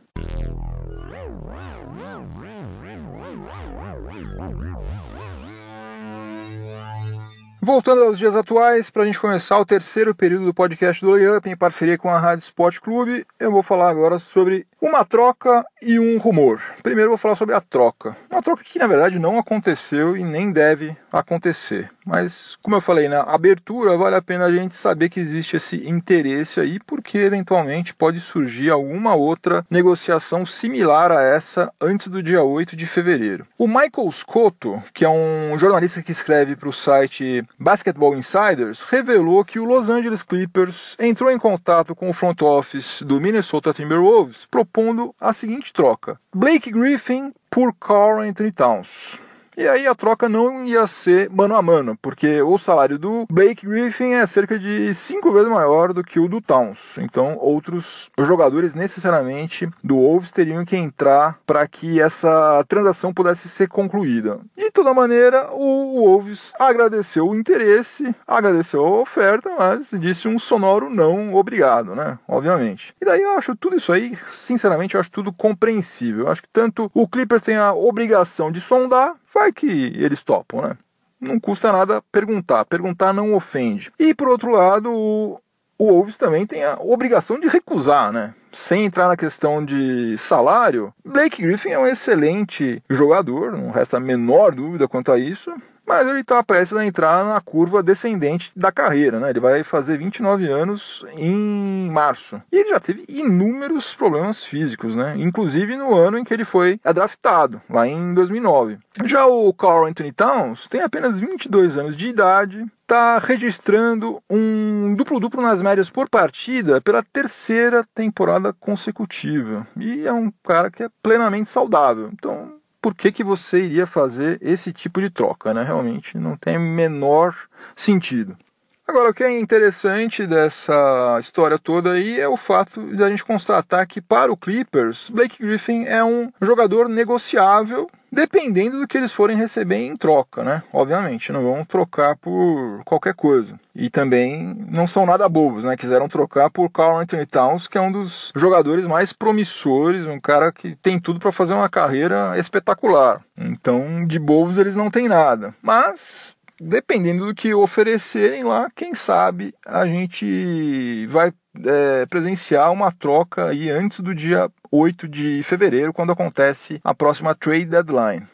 Voltando 7.65 8.03
aos 8.03 8.19
dias 8.19 8.35
atuais, 8.35 8.89
para 8.89 9.03
a 9.03 9.05
gente 9.05 9.21
começar 9.21 9.57
o 9.57 9.65
terceiro 9.65 10.13
período 10.13 10.43
do 10.43 10.53
podcast 10.53 11.01
do 11.01 11.11
Layup 11.11 11.49
em 11.49 11.55
parceria 11.55 11.97
com 11.97 12.09
a 12.09 12.19
Rádio 12.19 12.43
Sport 12.43 12.79
Clube, 12.79 13.25
eu 13.39 13.53
vou 13.53 13.63
falar 13.63 13.89
agora 13.89 14.19
sobre 14.19 14.67
uma 14.83 15.05
troca 15.05 15.65
e 15.81 15.97
um 15.97 16.17
rumor. 16.17 16.61
Primeiro 16.83 17.11
vou 17.11 17.17
falar 17.17 17.35
sobre 17.35 17.55
a 17.55 17.61
troca. 17.61 18.17
Uma 18.29 18.41
troca 18.41 18.65
que 18.65 18.77
na 18.77 18.85
verdade 18.85 19.17
não 19.17 19.39
aconteceu 19.39 20.17
e 20.17 20.23
nem 20.25 20.51
deve 20.51 20.95
acontecer. 21.09 21.89
Mas, 22.05 22.57
como 22.61 22.75
eu 22.75 22.81
falei 22.81 23.07
na 23.07 23.21
abertura, 23.21 23.95
vale 23.95 24.17
a 24.17 24.21
pena 24.21 24.45
a 24.45 24.51
gente 24.51 24.75
saber 24.75 25.07
que 25.07 25.21
existe 25.21 25.55
esse 25.55 25.89
interesse 25.89 26.59
aí, 26.59 26.77
porque 26.79 27.17
eventualmente 27.17 27.93
pode 27.93 28.19
surgir 28.19 28.69
alguma 28.69 29.15
outra 29.15 29.65
negociação 29.69 30.45
similar 30.45 31.13
a 31.13 31.23
essa 31.23 31.71
antes 31.79 32.09
do 32.09 32.21
dia 32.21 32.43
8 32.43 32.75
de 32.75 32.85
fevereiro. 32.85 33.47
O 33.57 33.67
Michael 33.67 34.11
Scotto, 34.11 34.83
que 34.93 35.05
é 35.05 35.09
um 35.09 35.57
jornalista 35.57 36.03
que 36.03 36.11
escreve 36.11 36.57
para 36.57 36.67
o 36.67 36.73
site 36.73 37.41
Basketball 37.57 38.17
Insiders, 38.17 38.83
revelou 38.83 39.45
que 39.45 39.57
o 39.57 39.63
Los 39.63 39.89
Angeles 39.89 40.23
Clippers 40.23 40.97
entrou 40.99 41.31
em 41.31 41.39
contato 41.39 41.95
com 41.95 42.09
o 42.09 42.13
front 42.13 42.41
office 42.41 43.01
do 43.01 43.21
Minnesota 43.21 43.73
Timberwolves 43.73 44.45
propondo 44.51 44.72
a 45.19 45.31
seguinte 45.31 45.71
troca: 45.71 46.19
Blake 46.33 46.71
Griffin 46.71 47.31
por 47.49 47.73
Carl 47.75 48.21
Anthony 48.21 48.51
Towns. 48.51 49.22
E 49.55 49.67
aí 49.67 49.87
a 49.87 49.95
troca 49.95 50.27
não 50.27 50.65
ia 50.65 50.85
ser 50.87 51.29
mano 51.29 51.55
a 51.55 51.61
mano, 51.61 51.97
porque 52.01 52.41
o 52.41 52.57
salário 52.57 52.97
do 52.97 53.25
Blake 53.29 53.65
Griffin 53.65 54.13
é 54.13 54.25
cerca 54.25 54.57
de 54.57 54.93
cinco 54.93 55.31
vezes 55.31 55.49
maior 55.49 55.93
do 55.93 56.03
que 56.03 56.19
o 56.19 56.27
do 56.27 56.41
Towns. 56.41 56.97
Então, 56.97 57.37
outros 57.39 58.09
jogadores 58.17 58.73
necessariamente 58.73 59.69
do 59.83 59.95
Wolves 59.95 60.31
teriam 60.31 60.65
que 60.65 60.75
entrar 60.75 61.37
para 61.45 61.67
que 61.67 62.01
essa 62.01 62.63
transação 62.67 63.13
pudesse 63.13 63.47
ser 63.47 63.67
concluída. 63.67 64.39
De 64.57 64.71
toda 64.71 64.93
maneira, 64.93 65.49
o 65.51 65.99
Wolves 65.99 66.53
agradeceu 66.59 67.27
o 67.27 67.35
interesse, 67.35 68.15
agradeceu 68.27 68.83
a 68.83 69.01
oferta, 69.01 69.51
mas 69.57 69.91
disse 69.99 70.27
um 70.27 70.39
sonoro 70.39 70.89
não 70.89 71.35
obrigado, 71.35 71.95
né? 71.95 72.17
Obviamente. 72.27 72.93
E 73.01 73.05
daí 73.05 73.21
eu 73.21 73.37
acho 73.37 73.55
tudo 73.55 73.75
isso 73.75 73.93
aí, 73.93 74.17
sinceramente, 74.29 74.95
eu 74.95 74.99
acho 74.99 75.11
tudo 75.11 75.31
compreensível. 75.31 76.25
Eu 76.25 76.31
acho 76.31 76.41
que 76.41 76.49
tanto 76.51 76.89
o 76.93 77.07
Clippers 77.07 77.43
tem 77.43 77.55
a 77.55 77.73
obrigação 77.73 78.51
de 78.51 78.59
sondar, 78.59 79.15
vai 79.33 79.51
que 79.51 79.67
eles 79.95 80.23
topam, 80.23 80.61
né? 80.61 80.77
Não 81.19 81.39
custa 81.39 81.71
nada 81.71 82.01
perguntar. 82.11 82.65
Perguntar 82.65 83.13
não 83.13 83.33
ofende. 83.33 83.91
E 83.97 84.13
por 84.13 84.27
outro 84.27 84.51
lado, 84.51 84.91
o, 84.91 85.39
Wolves 85.79 86.17
também 86.17 86.45
tem 86.45 86.63
a 86.63 86.77
obrigação 86.79 87.39
de 87.39 87.47
recusar, 87.47 88.11
né? 88.11 88.33
Sem 88.51 88.85
entrar 88.85 89.07
na 89.07 89.17
questão 89.17 89.63
de 89.63 90.15
salário, 90.17 90.93
Blake 91.03 91.41
Griffin 91.41 91.69
é 91.69 91.79
um 91.79 91.87
excelente 91.87 92.83
jogador, 92.89 93.51
não 93.51 93.71
resta 93.71 93.97
a 93.97 93.99
menor 93.99 94.53
dúvida 94.53 94.87
quanto 94.87 95.11
a 95.11 95.17
isso 95.17 95.51
mas 95.85 96.07
ele 96.07 96.21
está 96.21 96.41
prestes 96.43 96.77
a 96.77 96.85
entrar 96.85 97.25
na 97.25 97.39
curva 97.41 97.83
descendente 97.83 98.51
da 98.55 98.71
carreira, 98.71 99.19
né? 99.19 99.29
Ele 99.29 99.39
vai 99.39 99.63
fazer 99.63 99.97
29 99.97 100.47
anos 100.47 101.05
em 101.17 101.89
março. 101.91 102.41
E 102.51 102.57
ele 102.57 102.69
já 102.69 102.79
teve 102.79 103.03
inúmeros 103.07 103.93
problemas 103.93 104.45
físicos, 104.45 104.95
né? 104.95 105.15
Inclusive 105.17 105.75
no 105.77 105.93
ano 105.93 106.17
em 106.17 106.23
que 106.23 106.33
ele 106.33 106.45
foi 106.45 106.79
draftado, 106.93 107.61
lá 107.69 107.87
em 107.87 108.13
2009. 108.13 108.77
Já 109.03 109.25
o 109.25 109.53
Carl 109.53 109.85
Anthony 109.85 110.11
Towns 110.11 110.67
tem 110.67 110.81
apenas 110.81 111.19
22 111.19 111.77
anos 111.77 111.95
de 111.95 112.07
idade, 112.07 112.65
está 112.81 113.17
registrando 113.17 114.21
um 114.29 114.93
duplo-duplo 114.95 115.41
nas 115.41 115.61
médias 115.61 115.89
por 115.89 116.09
partida 116.09 116.79
pela 116.79 117.01
terceira 117.01 117.83
temporada 117.95 118.53
consecutiva. 118.53 119.65
E 119.77 120.05
é 120.05 120.13
um 120.13 120.31
cara 120.43 120.69
que 120.69 120.83
é 120.83 120.89
plenamente 121.01 121.49
saudável. 121.49 122.09
Então, 122.13 122.53
por 122.83 122.93
que, 122.93 123.13
que 123.13 123.23
você 123.23 123.63
iria 123.63 123.87
fazer 123.87 124.37
esse 124.41 124.73
tipo 124.73 124.99
de 124.99 125.09
troca, 125.09 125.53
né? 125.53 125.63
Realmente 125.63 126.17
não 126.17 126.35
tem 126.35 126.59
menor 126.59 127.33
sentido. 127.77 128.37
Agora, 128.85 129.09
o 129.09 129.13
que 129.13 129.23
é 129.23 129.39
interessante 129.39 130.27
dessa 130.27 131.17
história 131.19 131.57
toda 131.57 131.93
aí 131.93 132.19
é 132.19 132.27
o 132.27 132.35
fato 132.35 132.81
de 132.93 133.01
a 133.01 133.09
gente 133.09 133.23
constatar 133.23 133.87
que 133.87 134.01
para 134.01 134.31
o 134.31 134.37
Clippers, 134.37 135.09
Blake 135.09 135.41
Griffin 135.41 135.85
é 135.85 136.03
um 136.03 136.31
jogador 136.41 136.89
negociável 136.89 137.89
dependendo 138.13 138.79
do 138.79 138.87
que 138.87 138.95
eles 138.95 139.11
forem 139.11 139.35
receber 139.35 139.77
em 139.77 139.95
troca, 139.95 140.43
né? 140.43 140.61
Obviamente, 140.71 141.31
não 141.31 141.41
vão 141.41 141.65
trocar 141.65 142.15
por 142.15 142.83
qualquer 142.85 143.15
coisa. 143.15 143.59
E 143.73 143.89
também 143.89 144.55
não 144.69 144.85
são 144.85 145.03
nada 145.03 145.27
bobos, 145.27 145.65
né? 145.65 145.75
Quiseram 145.75 146.07
trocar 146.07 146.51
por 146.51 146.69
Carl 146.69 146.99
Anthony 146.99 147.25
Towns, 147.25 147.67
que 147.67 147.77
é 147.77 147.81
um 147.81 147.91
dos 147.91 148.31
jogadores 148.35 148.85
mais 148.85 149.11
promissores, 149.11 150.05
um 150.05 150.19
cara 150.19 150.51
que 150.51 150.75
tem 150.75 150.99
tudo 150.99 151.19
para 151.19 151.31
fazer 151.31 151.55
uma 151.55 151.67
carreira 151.67 152.37
espetacular. 152.37 153.21
Então, 153.35 154.05
de 154.05 154.19
bobos 154.19 154.59
eles 154.59 154.75
não 154.75 154.91
têm 154.91 155.07
nada. 155.07 155.55
Mas 155.59 156.32
dependendo 156.63 157.25
do 157.25 157.35
que 157.35 157.53
oferecerem 157.53 158.43
lá, 158.43 158.69
quem 158.75 158.93
sabe 158.95 159.53
a 159.65 159.85
gente 159.85 161.05
vai 161.07 161.31
é, 161.65 162.05
presenciar 162.05 162.71
uma 162.71 162.91
troca 162.91 163.49
aí 163.49 163.69
antes 163.69 163.99
do 163.99 164.15
dia 164.15 164.49
8 164.71 165.07
de 165.07 165.43
fevereiro, 165.43 165.93
quando 165.93 166.11
acontece 166.11 166.79
a 166.83 166.93
próxima 166.93 167.35
trade 167.35 167.65
deadline. 167.65 168.27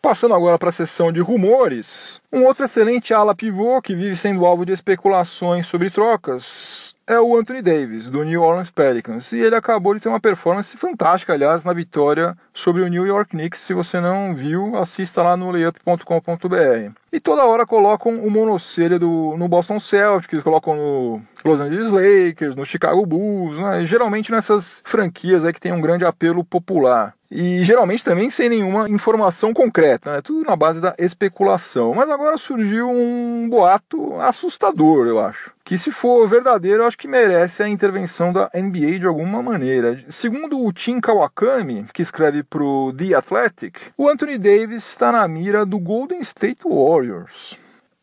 Passando 0.00 0.34
agora 0.34 0.58
para 0.58 0.68
a 0.68 0.72
sessão 0.72 1.12
de 1.12 1.20
rumores, 1.20 2.22
um 2.32 2.44
outro 2.44 2.64
excelente 2.64 3.12
ala 3.12 3.34
pivô 3.34 3.82
que 3.82 3.96
vive 3.96 4.16
sendo 4.16 4.46
alvo 4.46 4.64
de 4.64 4.72
especulações 4.72 5.66
sobre 5.66 5.90
trocas 5.90 6.94
é 7.08 7.18
o 7.18 7.36
Anthony 7.36 7.62
Davis, 7.62 8.08
do 8.08 8.22
New 8.22 8.42
Orleans 8.42 8.70
Pelicans. 8.70 9.32
E 9.32 9.38
ele 9.38 9.56
acabou 9.56 9.94
de 9.94 10.00
ter 10.00 10.10
uma 10.10 10.20
performance 10.20 10.76
fantástica, 10.76 11.32
aliás, 11.32 11.64
na 11.64 11.72
vitória 11.72 12.36
sobre 12.52 12.82
o 12.82 12.88
New 12.88 13.06
York 13.06 13.30
Knicks. 13.30 13.60
Se 13.60 13.72
você 13.72 13.98
não 13.98 14.34
viu, 14.34 14.76
assista 14.76 15.22
lá 15.22 15.36
no 15.36 15.50
layup.com.br. 15.50 16.92
E 17.12 17.18
toda 17.18 17.44
hora 17.44 17.66
colocam 17.66 18.14
o 18.20 18.30
monocelha 18.30 18.98
do, 18.98 19.34
no 19.36 19.48
Boston 19.48 19.80
Celtics, 19.80 20.42
colocam 20.42 20.76
no 20.76 21.22
Los 21.44 21.60
Angeles 21.60 21.90
Lakers, 21.90 22.54
no 22.54 22.66
Chicago 22.66 23.04
Bulls, 23.06 23.58
né? 23.58 23.84
geralmente 23.84 24.30
nessas 24.30 24.82
franquias 24.84 25.44
aí 25.44 25.52
que 25.52 25.60
tem 25.60 25.72
um 25.72 25.80
grande 25.80 26.04
apelo 26.04 26.44
popular. 26.44 27.14
E 27.30 27.62
geralmente 27.62 28.02
também 28.02 28.30
sem 28.30 28.48
nenhuma 28.48 28.88
informação 28.88 29.52
concreta, 29.52 30.14
né? 30.14 30.22
tudo 30.22 30.46
na 30.46 30.56
base 30.56 30.80
da 30.80 30.94
especulação. 30.98 31.94
Mas 31.94 32.08
agora 32.10 32.38
surgiu 32.38 32.90
um 32.90 33.48
boato 33.50 34.14
assustador, 34.20 35.06
eu 35.06 35.20
acho. 35.20 35.52
Que 35.62 35.76
se 35.76 35.90
for 35.90 36.26
verdadeiro, 36.26 36.82
eu 36.82 36.86
acho 36.86 36.96
que 36.96 37.06
merece 37.06 37.62
a 37.62 37.68
intervenção 37.68 38.32
da 38.32 38.50
NBA 38.54 39.00
de 39.00 39.06
alguma 39.06 39.42
maneira. 39.42 40.02
Segundo 40.08 40.64
o 40.64 40.72
Tim 40.72 40.98
Kawakami, 40.98 41.84
que 41.92 42.00
escreve 42.00 42.42
para 42.42 42.62
o 42.62 42.90
The 42.96 43.14
Athletic, 43.14 43.78
o 43.94 44.08
Anthony 44.08 44.38
Davis 44.38 44.88
está 44.88 45.12
na 45.12 45.28
mira 45.28 45.66
do 45.66 45.78
Golden 45.78 46.20
State 46.20 46.62
Warriors. 46.64 46.97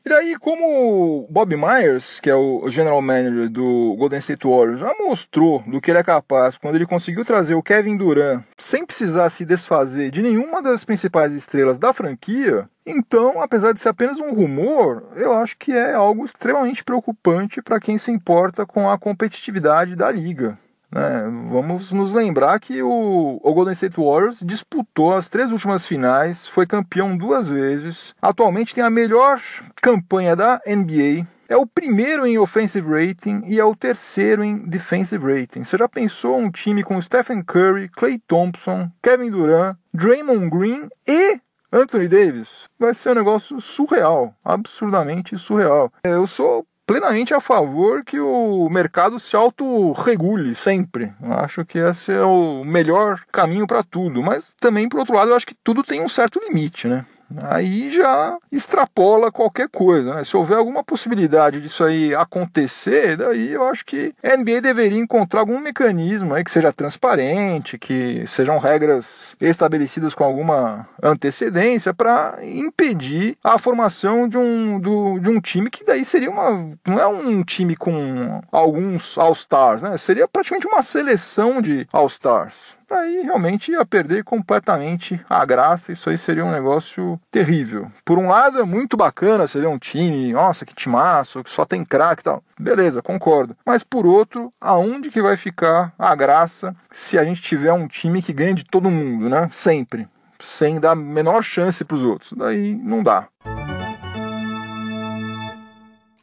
E 0.08 0.14
aí, 0.14 0.36
como 0.38 1.28
Bob 1.32 1.56
Myers, 1.56 2.20
que 2.20 2.30
é 2.30 2.36
o 2.36 2.70
general 2.70 3.02
manager 3.02 3.50
do 3.50 3.96
Golden 3.98 4.20
State 4.20 4.46
Warriors, 4.46 4.80
já 4.80 4.94
mostrou 5.00 5.64
do 5.66 5.82
que 5.82 5.90
ele 5.90 5.98
é 5.98 6.04
capaz 6.04 6.60
quando 6.60 6.76
ele 6.76 6.86
conseguiu 6.86 7.26
trazer 7.26 7.56
o 7.56 7.64
Kevin 7.64 7.98
Durant 7.98 8.44
sem 8.56 8.86
precisar 8.86 9.32
se 9.32 9.44
desfazer 9.44 10.12
de 10.12 10.22
nenhuma 10.22 10.62
das 10.62 10.86
principais 10.86 11.34
estrelas 11.34 11.80
da 11.80 11.92
franquia, 11.92 12.70
então, 12.86 13.42
apesar 13.42 13.74
de 13.74 13.80
ser 13.80 13.90
apenas 13.90 14.20
um 14.20 14.32
rumor, 14.32 15.10
eu 15.16 15.34
acho 15.34 15.58
que 15.58 15.72
é 15.72 15.96
algo 15.96 16.24
extremamente 16.24 16.84
preocupante 16.84 17.60
para 17.60 17.80
quem 17.80 17.98
se 17.98 18.12
importa 18.12 18.64
com 18.64 18.88
a 18.88 19.00
competitividade 19.00 19.96
da 19.96 20.12
liga. 20.12 20.56
Né? 20.92 21.24
Vamos 21.52 21.92
nos 21.92 22.12
lembrar 22.12 22.60
que 22.60 22.82
o, 22.82 23.40
o, 23.44 23.54
Golden 23.54 23.74
State 23.74 23.98
Warriors 23.98 24.40
disputou 24.42 25.14
as 25.14 25.28
três 25.28 25.52
últimas 25.52 25.86
finais, 25.86 26.48
foi 26.48 26.66
campeão 26.66 27.18
duas 27.18 27.50
vezes, 27.50 28.14
atualmente 28.22 28.74
tem 28.74 28.84
a 28.84 28.90
melhor 28.90 29.42
campanha 29.76 30.36
da 30.36 30.62
NBA. 30.66 31.28
É 31.48 31.56
o 31.56 31.68
primeiro 31.68 32.26
em 32.26 32.40
offensive 32.40 32.90
rating 32.90 33.44
e 33.46 33.60
é 33.60 33.64
o 33.64 33.76
terceiro 33.76 34.44
em 34.44 34.58
defensive 34.68 35.24
rating. 35.24 35.64
Você 35.64 35.78
já 35.78 35.88
pensou 35.88 36.38
um 36.38 36.50
time 36.50 36.84
com 36.84 37.00
Stephen 37.00 37.44
Curry, 37.44 37.88
Klay 37.90 38.20
Thompson, 38.28 38.90
Kevin 39.02 39.30
Durant, 39.30 39.78
Draymond 39.94 40.50
Green 40.50 40.90
e 41.08 41.40
Anthony 41.72 42.08
Davis? 42.08 42.50
Vai 42.80 42.96
ser 42.96 43.12
um 43.12 43.16
negócio 43.16 43.62
surreal, 43.62 44.34
absurdamente 44.44 45.38
surreal. 45.38 45.92
Eu 46.04 46.26
sou 46.26 46.66
plenamente 46.86 47.34
a 47.34 47.40
favor 47.40 48.04
que 48.04 48.20
o 48.20 48.70
mercado 48.70 49.20
se 49.20 49.36
autorregule 49.36 50.56
sempre. 50.56 51.14
Acho 51.22 51.66
que 51.66 51.78
esse 51.78 52.12
é 52.12 52.24
o 52.24 52.64
melhor 52.64 53.22
caminho 53.32 53.68
para 53.68 53.84
tudo. 53.84 54.22
Mas 54.22 54.54
também, 54.60 54.88
por 54.88 55.00
outro 55.00 55.16
lado, 55.16 55.32
eu 55.32 55.36
acho 55.36 55.48
que 55.48 55.58
tudo 55.64 55.84
tem 55.84 56.02
um 56.02 56.10
certo 56.10 56.40
limite, 56.40 56.88
né? 56.88 57.06
Aí 57.44 57.92
já 57.92 58.38
extrapola 58.52 59.32
qualquer 59.32 59.70
coisa. 59.70 60.16
Né? 60.16 60.24
Se 60.24 60.36
houver 60.38 60.58
alguma 60.58 60.84
possibilidade 60.84 61.62
disso 61.62 61.84
aí 61.84 62.14
acontecer, 62.14 63.18
daí 63.18 63.52
eu 63.52 63.66
acho 63.68 63.86
que 63.86 64.14
a 64.24 64.36
NBA 64.36 64.62
deveria 64.62 65.00
encontrar 65.00 65.42
algum 65.42 65.60
mecanismo 65.60 66.34
aí 66.34 66.44
que 66.44 66.52
seja 66.52 66.72
transparente, 66.72 67.78
que 67.78 68.26
sejam 68.28 68.58
regras 68.58 69.36
estabelecidas 69.40 70.14
com 70.14 70.24
alguma 70.24 70.88
antecedência 71.02 71.94
para 71.94 72.40
impedir 72.44 73.38
a 73.44 73.58
formação 73.58 74.28
de 74.28 74.38
um, 74.38 74.80
do, 74.80 75.20
de 75.20 75.30
um 75.30 75.40
time 75.40 75.70
que 75.70 75.84
daí 75.84 76.06
seria 76.06 76.30
uma. 76.30 76.76
não 76.86 77.00
é 77.00 77.08
um 77.08 77.44
time 77.44 77.76
com 77.76 78.42
alguns 78.52 79.18
All-Stars, 79.18 79.84
né? 79.84 79.98
Seria 79.98 80.28
praticamente 80.28 80.68
uma 80.68 80.82
seleção 80.82 81.62
de 81.62 81.88
All-Stars 81.92 82.76
aí 82.94 83.22
realmente 83.22 83.72
ia 83.72 83.86
perder 83.86 84.24
completamente 84.24 85.20
a 85.30 85.44
graça. 85.46 85.92
Isso 85.92 86.10
aí 86.10 86.18
seria 86.18 86.46
um 86.46 86.52
negócio 86.52 87.20
terrível. 87.32 87.92
Por 88.04 88.18
um 88.18 88.28
lado, 88.28 88.60
é 88.60 88.64
muito 88.64 88.96
bacana 88.96 89.48
você 89.48 89.60
ver 89.60 89.68
um 89.68 89.80
time, 89.80 90.34
nossa, 90.34 90.66
que 90.66 90.76
timaço, 90.76 91.44
que 91.44 91.52
só 91.52 91.66
tem 91.66 91.84
craque 91.84 92.22
e 92.22 92.26
tal. 92.26 92.44
Beleza, 92.60 93.02
concordo. 93.02 93.56
Mas 93.66 93.84
por 93.84 94.06
outro, 94.06 94.54
aonde 94.60 95.10
que 95.10 95.22
vai 95.22 95.38
ficar 95.38 95.94
a 95.98 96.16
graça 96.16 96.76
se 96.92 97.18
a 97.18 97.24
gente 97.24 97.42
tiver 97.42 97.74
um 97.74 97.88
time 97.88 98.22
que 98.22 98.34
ganha 98.34 98.54
de 98.54 98.64
todo 98.64 98.90
mundo, 98.90 99.30
né? 99.30 99.50
Sempre. 99.52 100.08
Sem 100.40 100.80
dar 100.80 100.96
menor 100.96 101.44
chance 101.44 101.84
para 101.84 101.96
os 101.96 102.04
outros. 102.04 102.34
Daí 102.34 102.76
não 102.76 103.02
dá. 103.02 103.28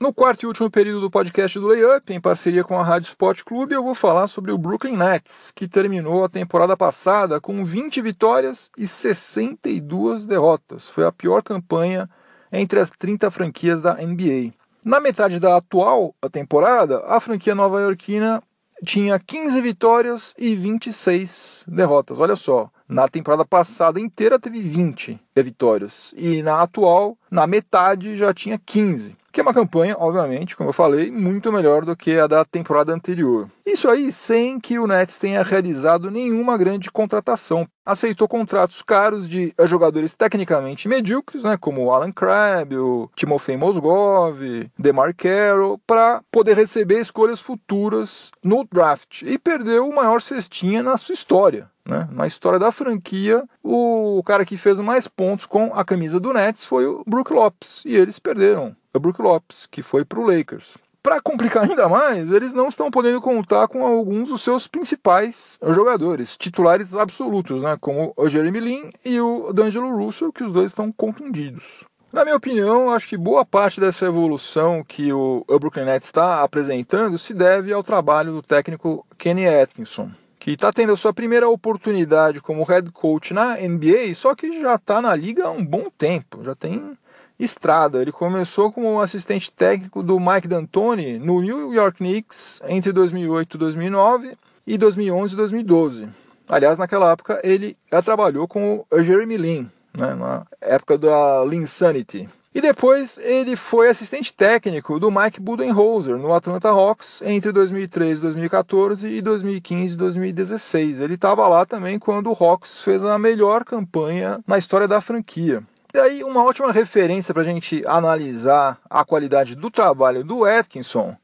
No 0.03 0.13
quarto 0.13 0.43
e 0.43 0.47
último 0.49 0.69
período 0.69 1.03
do 1.03 1.11
podcast 1.13 1.57
do 1.61 1.69
Layup, 1.69 2.13
em 2.13 2.21
parceria 2.21 2.65
com 2.65 2.77
a 2.77 2.83
Rádio 2.83 3.07
Sport 3.07 3.45
Clube, 3.45 3.73
eu 3.73 3.85
vou 3.85 3.95
falar 3.95 4.27
sobre 4.27 4.51
o 4.51 4.59
Brooklyn 4.59 4.97
Nets, 4.97 5.53
que 5.55 5.69
terminou 5.69 6.25
a 6.25 6.29
temporada 6.29 6.77
passada 6.77 7.41
com 7.41 7.65
20 7.65 8.03
vitórias 8.03 8.69
e 8.77 8.85
62 8.85 10.27
derrotas. 10.27 10.89
Foi 10.89 11.07
a 11.07 11.13
pior 11.13 11.41
campanha 11.41 12.11
entre 12.51 12.81
as 12.81 12.91
30 12.91 13.31
franquias 13.31 13.81
da 13.81 13.95
NBA. 13.95 14.53
Na 14.85 14.99
metade 14.99 15.39
da 15.39 15.57
atual 15.57 16.17
temporada, 16.33 17.05
a 17.07 17.21
franquia 17.21 17.55
nova-iorquina 17.55 18.43
tinha 18.85 19.21
15 19.21 19.61
vitórias 19.61 20.35
e 20.37 20.57
26 20.57 21.63
derrotas. 21.69 22.19
Olha 22.19 22.35
só, 22.35 22.69
na 22.89 23.07
temporada 23.07 23.45
passada 23.45 24.01
inteira 24.01 24.37
teve 24.37 24.61
20 24.63 25.21
vitórias 25.37 26.13
e 26.17 26.43
na 26.43 26.61
atual, 26.61 27.17
na 27.31 27.47
metade 27.47 28.17
já 28.17 28.35
tinha 28.35 28.59
15 28.59 29.22
que 29.33 29.41
é 29.41 29.43
uma 29.43 29.55
campanha, 29.55 29.97
obviamente, 29.99 30.55
como 30.55 30.69
eu 30.69 30.75
falei, 30.75 31.11
muito 31.11 31.51
melhor 31.51 31.85
do 31.85 31.97
que 31.97 32.19
a 32.19 32.27
da 32.27 32.45
temporada 32.45 32.93
anterior. 32.93 33.49
Isso 33.65 33.89
aí 33.89 34.13
sem 34.13 34.61
que 34.61 34.79
o 34.79 34.87
Nets 34.87 35.19
tenha 35.19 35.43
realizado 35.43 36.11
nenhuma 36.11 36.59
grande 36.59 36.91
contratação. 36.91 37.67
Aceitou 37.85 38.29
contratos 38.29 38.83
caros 38.83 39.29
de 39.29 39.55
jogadores 39.65 40.15
tecnicamente 40.15 40.87
medíocres, 40.87 41.45
né, 41.45 41.57
como 41.57 41.85
o 41.85 41.91
Alan 41.91 42.13
Crabb, 42.13 42.77
o 42.77 43.11
Timofey 43.17 43.57
Mozgov, 43.57 44.39
DeMar 44.79 45.15
Carroll, 45.17 45.81
para 45.87 46.23
poder 46.31 46.57
receber 46.57 47.01
escolhas 47.01 47.41
futuras 47.41 48.31
no 48.45 48.65
draft. 48.71 49.23
E 49.23 49.39
perdeu 49.39 49.89
o 49.89 49.95
maior 49.95 50.21
cestinha 50.21 50.83
na 50.83 50.99
sua 50.99 51.15
história. 51.15 51.71
Né? 51.85 52.09
Na 52.13 52.27
história 52.27 52.59
da 52.59 52.71
franquia, 52.71 53.43
o 53.63 54.23
cara 54.25 54.45
que 54.45 54.57
fez 54.57 54.79
mais 54.79 55.09
pontos 55.09 55.47
com 55.47 55.73
a 55.75 55.85
camisa 55.85 56.21
do 56.21 56.33
Nets 56.33 56.65
foi 56.65 56.87
o 56.87 57.03
Brook 57.07 57.33
Lopes. 57.33 57.83
E 57.85 57.97
eles 57.97 58.19
perderam 58.19 58.77
o 58.95 59.01
Brook 59.01 59.21
Lopes, 59.21 59.67
que 59.67 59.83
foi 59.83 60.05
para 60.05 60.21
o 60.21 60.27
Lakers. 60.27 60.77
Para 61.03 61.21
complicar 61.21 61.65
ainda 61.69 61.89
mais, 61.89 62.31
eles 62.31 62.55
não 62.55 62.69
estão 62.69 62.91
podendo 62.91 63.21
contar 63.21 63.67
com 63.69 63.85
alguns 63.85 64.29
dos 64.29 64.43
seus 64.43 64.69
principais 64.69 65.59
jogadores, 65.63 66.37
titulares 66.37 66.95
absolutos, 66.95 67.63
né? 67.63 67.77
como 67.81 68.13
o 68.17 68.29
Jeremy 68.29 68.61
Lin 68.61 68.91
e 69.05 69.21
o 69.21 69.53
D'Angelo 69.53 69.97
Russell, 69.97 70.33
que 70.33 70.45
os 70.45 70.53
dois 70.53 70.71
estão 70.71 70.93
contundidos. 70.93 71.85
Na 72.13 72.25
minha 72.25 72.37
opinião, 72.37 72.91
acho 72.91 73.09
que 73.09 73.17
boa 73.17 73.45
parte 73.45 73.81
dessa 73.81 74.05
evolução 74.05 74.85
que 74.85 75.11
o 75.13 75.47
Brooklyn 75.59 75.87
Nets 75.87 76.09
está 76.09 76.43
apresentando 76.43 77.17
se 77.17 77.33
deve 77.33 77.73
ao 77.73 77.83
trabalho 77.83 78.33
do 78.33 78.43
técnico 78.43 79.07
Kenny 79.17 79.49
Atkinson 79.49 80.11
que 80.43 80.51
está 80.51 80.73
tendo 80.73 80.93
a 80.93 80.97
sua 80.97 81.15
primeira 81.15 81.49
oportunidade 81.49 82.41
como 82.41 82.65
head 82.65 82.91
coach 82.91 83.33
na 83.33 83.57
NBA, 83.59 84.13
só 84.17 84.35
que 84.35 84.61
já 84.61 84.75
está 84.75 85.01
na 85.01 85.15
liga 85.15 85.47
há 85.47 85.51
um 85.53 85.65
bom 85.65 85.85
tempo, 85.97 86.43
já 86.43 86.53
tem 86.53 86.99
estrada. 87.39 88.01
Ele 88.01 88.13
começou 88.13 88.73
como 88.73 89.01
assistente 89.01 89.51
técnico 89.51 90.03
do 90.03 90.19
Mike 90.19 90.49
D'Antoni 90.49 91.19
no 91.19 91.41
New 91.41 91.73
York 91.73 91.99
Knicks 91.99 92.61
entre 92.67 92.93
2008 92.93 93.55
e 93.55 93.59
2009 93.59 94.37
e 94.67 94.79
2011 94.79 95.35
e 95.35 95.37
2012. 95.37 96.09
Aliás, 96.49 96.79
naquela 96.79 97.13
época 97.13 97.41
ele 97.43 97.77
trabalhou 98.05 98.47
com 98.47 98.85
o 98.91 99.03
Jeremy 99.03 99.37
Lin, 99.37 99.71
né, 99.97 100.15
na 100.15 100.47
época 100.61 100.99
da 100.99 101.45
Linsanity. 101.45 102.29
E 102.55 102.61
depois 102.61 103.19
ele 103.23 103.57
foi 103.57 103.89
assistente 103.89 104.35
técnico 104.35 105.01
do 105.01 105.11
Mike 105.11 105.41
Budenholzer 105.41 106.19
no 106.19 106.35
Atlanta 106.35 106.69
Hawks 106.69 107.23
entre 107.23 107.51
2013 107.51 108.21
e 108.21 108.23
2014 108.23 109.09
e 109.09 109.23
2015 109.23 109.95
e 109.95 109.97
2016. 109.97 111.01
Ele 111.01 111.15
estava 111.15 111.49
lá 111.49 111.65
também 111.65 111.99
quando 111.99 112.31
o 112.31 112.45
Hawks 112.45 112.83
fez 112.83 113.03
a 113.03 113.19
melhor 113.19 113.65
campanha 113.65 114.39
na 114.47 114.59
história 114.59 114.87
da 114.87 115.01
franquia. 115.01 115.63
E 115.95 115.99
aí, 115.99 116.25
uma 116.25 116.43
ótima 116.43 116.73
referência 116.73 117.35
para 117.35 117.43
a 117.43 117.47
gente 117.47 117.83
analisar 117.87 118.81
a 118.89 119.05
qualidade 119.05 119.55
do 119.55 119.71
trabalho 119.71 120.25
do 120.25 120.43
Atkinson 120.43 121.15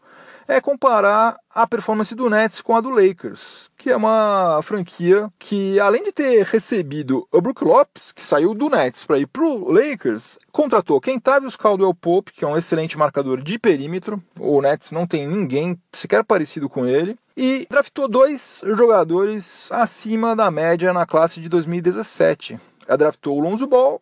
é 0.46 0.60
comparar 0.60 1.38
a 1.54 1.66
performance 1.66 2.14
do 2.14 2.28
Nets 2.28 2.60
com 2.60 2.76
a 2.76 2.80
do 2.82 2.90
Lakers, 2.90 3.70
que 3.78 3.90
é 3.90 3.96
uma 3.96 4.60
franquia 4.62 5.30
que, 5.38 5.80
além 5.80 6.04
de 6.04 6.12
ter 6.12 6.44
recebido 6.44 7.26
o 7.32 7.40
Brook 7.40 7.64
Lopes, 7.64 8.12
que 8.12 8.22
saiu 8.22 8.52
do 8.52 8.68
Nets 8.68 9.06
para 9.06 9.18
ir 9.18 9.26
para 9.26 9.42
o 9.42 9.72
Lakers, 9.72 10.38
contratou 10.52 11.00
Kentavious 11.00 11.56
Caldwell 11.56 11.94
Pope, 11.94 12.32
que 12.32 12.44
é 12.44 12.48
um 12.48 12.56
excelente 12.56 12.98
marcador 12.98 13.42
de 13.42 13.58
perímetro. 13.58 14.22
O 14.38 14.60
Nets 14.60 14.92
não 14.92 15.06
tem 15.06 15.26
ninguém 15.26 15.80
sequer 15.94 16.22
parecido 16.24 16.68
com 16.68 16.86
ele. 16.86 17.16
E 17.34 17.66
draftou 17.70 18.06
dois 18.06 18.62
jogadores 18.66 19.72
acima 19.72 20.36
da 20.36 20.50
média 20.50 20.92
na 20.92 21.06
classe 21.06 21.40
de 21.40 21.48
2017. 21.48 22.58
A 22.86 22.96
draftou 22.96 23.38
o 23.38 23.40
Lonzo 23.40 23.66
Ball 23.66 24.00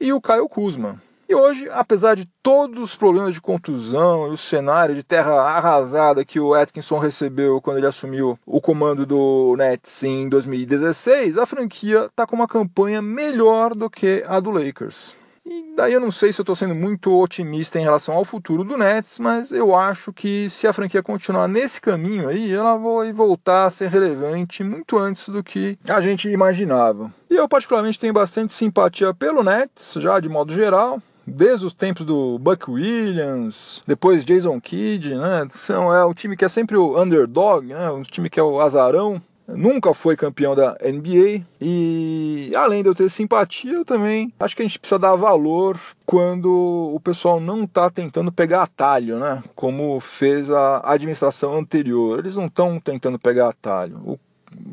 e 0.00 0.12
o 0.12 0.20
Kyle 0.20 0.48
Kuzma. 0.48 1.00
E 1.28 1.34
hoje, 1.34 1.68
apesar 1.72 2.14
de 2.14 2.24
todos 2.40 2.80
os 2.80 2.94
problemas 2.94 3.34
de 3.34 3.40
contusão 3.40 4.28
e 4.28 4.30
o 4.30 4.36
cenário 4.36 4.94
de 4.94 5.02
terra 5.02 5.32
arrasada 5.32 6.24
que 6.24 6.38
o 6.38 6.54
Atkinson 6.54 6.98
recebeu 6.98 7.60
quando 7.60 7.78
ele 7.78 7.86
assumiu 7.86 8.38
o 8.46 8.60
comando 8.60 9.04
do 9.04 9.56
Nets 9.58 10.04
em 10.04 10.28
2016, 10.28 11.36
a 11.36 11.44
franquia 11.44 12.04
está 12.04 12.24
com 12.24 12.36
uma 12.36 12.46
campanha 12.46 13.02
melhor 13.02 13.74
do 13.74 13.90
que 13.90 14.22
a 14.28 14.38
do 14.38 14.52
Lakers. 14.52 15.16
E 15.48 15.74
daí 15.76 15.92
eu 15.92 16.00
não 16.00 16.10
sei 16.10 16.32
se 16.32 16.40
eu 16.40 16.42
estou 16.42 16.56
sendo 16.56 16.74
muito 16.74 17.16
otimista 17.16 17.78
em 17.78 17.84
relação 17.84 18.16
ao 18.16 18.24
futuro 18.24 18.64
do 18.64 18.76
Nets, 18.76 19.20
mas 19.20 19.52
eu 19.52 19.76
acho 19.76 20.12
que 20.12 20.50
se 20.50 20.66
a 20.66 20.72
franquia 20.72 21.04
continuar 21.04 21.46
nesse 21.46 21.80
caminho 21.80 22.28
aí, 22.28 22.52
ela 22.52 22.76
vai 22.76 23.12
voltar 23.12 23.64
a 23.64 23.70
ser 23.70 23.88
relevante 23.88 24.64
muito 24.64 24.98
antes 24.98 25.28
do 25.28 25.44
que 25.44 25.78
a 25.88 26.00
gente 26.00 26.28
imaginava. 26.28 27.12
E 27.30 27.36
eu 27.36 27.48
particularmente 27.48 28.00
tenho 28.00 28.12
bastante 28.12 28.52
simpatia 28.52 29.14
pelo 29.14 29.44
Nets, 29.44 29.94
já 29.98 30.18
de 30.18 30.28
modo 30.28 30.52
geral 30.52 31.00
desde 31.26 31.66
os 31.66 31.74
tempos 31.74 32.06
do 32.06 32.38
Buck 32.38 32.70
Williams, 32.70 33.82
depois 33.86 34.24
Jason 34.24 34.60
Kidd, 34.60 35.14
né? 35.16 35.48
Então, 35.64 35.92
é 35.92 36.04
o 36.04 36.14
time 36.14 36.36
que 36.36 36.44
é 36.44 36.48
sempre 36.48 36.76
o 36.76 37.00
underdog, 37.00 37.66
né? 37.66 37.90
O 37.90 38.02
time 38.02 38.30
que 38.30 38.38
é 38.38 38.42
o 38.42 38.60
azarão. 38.60 39.20
Nunca 39.48 39.94
foi 39.94 40.16
campeão 40.16 40.54
da 40.54 40.76
NBA 40.82 41.44
e 41.60 42.52
além 42.56 42.82
de 42.82 42.88
eu 42.88 42.94
ter 42.94 43.08
simpatia, 43.08 43.72
eu 43.72 43.84
também 43.84 44.32
acho 44.38 44.56
que 44.56 44.62
a 44.62 44.64
gente 44.64 44.78
precisa 44.78 44.98
dar 44.98 45.14
valor 45.14 45.78
quando 46.04 46.92
o 46.94 47.00
pessoal 47.00 47.40
não 47.40 47.64
está 47.64 47.90
tentando 47.90 48.32
pegar 48.32 48.62
atalho, 48.62 49.18
né? 49.18 49.42
Como 49.54 49.98
fez 50.00 50.50
a 50.50 50.80
administração 50.84 51.54
anterior. 51.54 52.18
Eles 52.18 52.36
não 52.36 52.46
estão 52.46 52.80
tentando 52.80 53.18
pegar 53.18 53.48
atalho. 53.48 54.00
O 54.04 54.18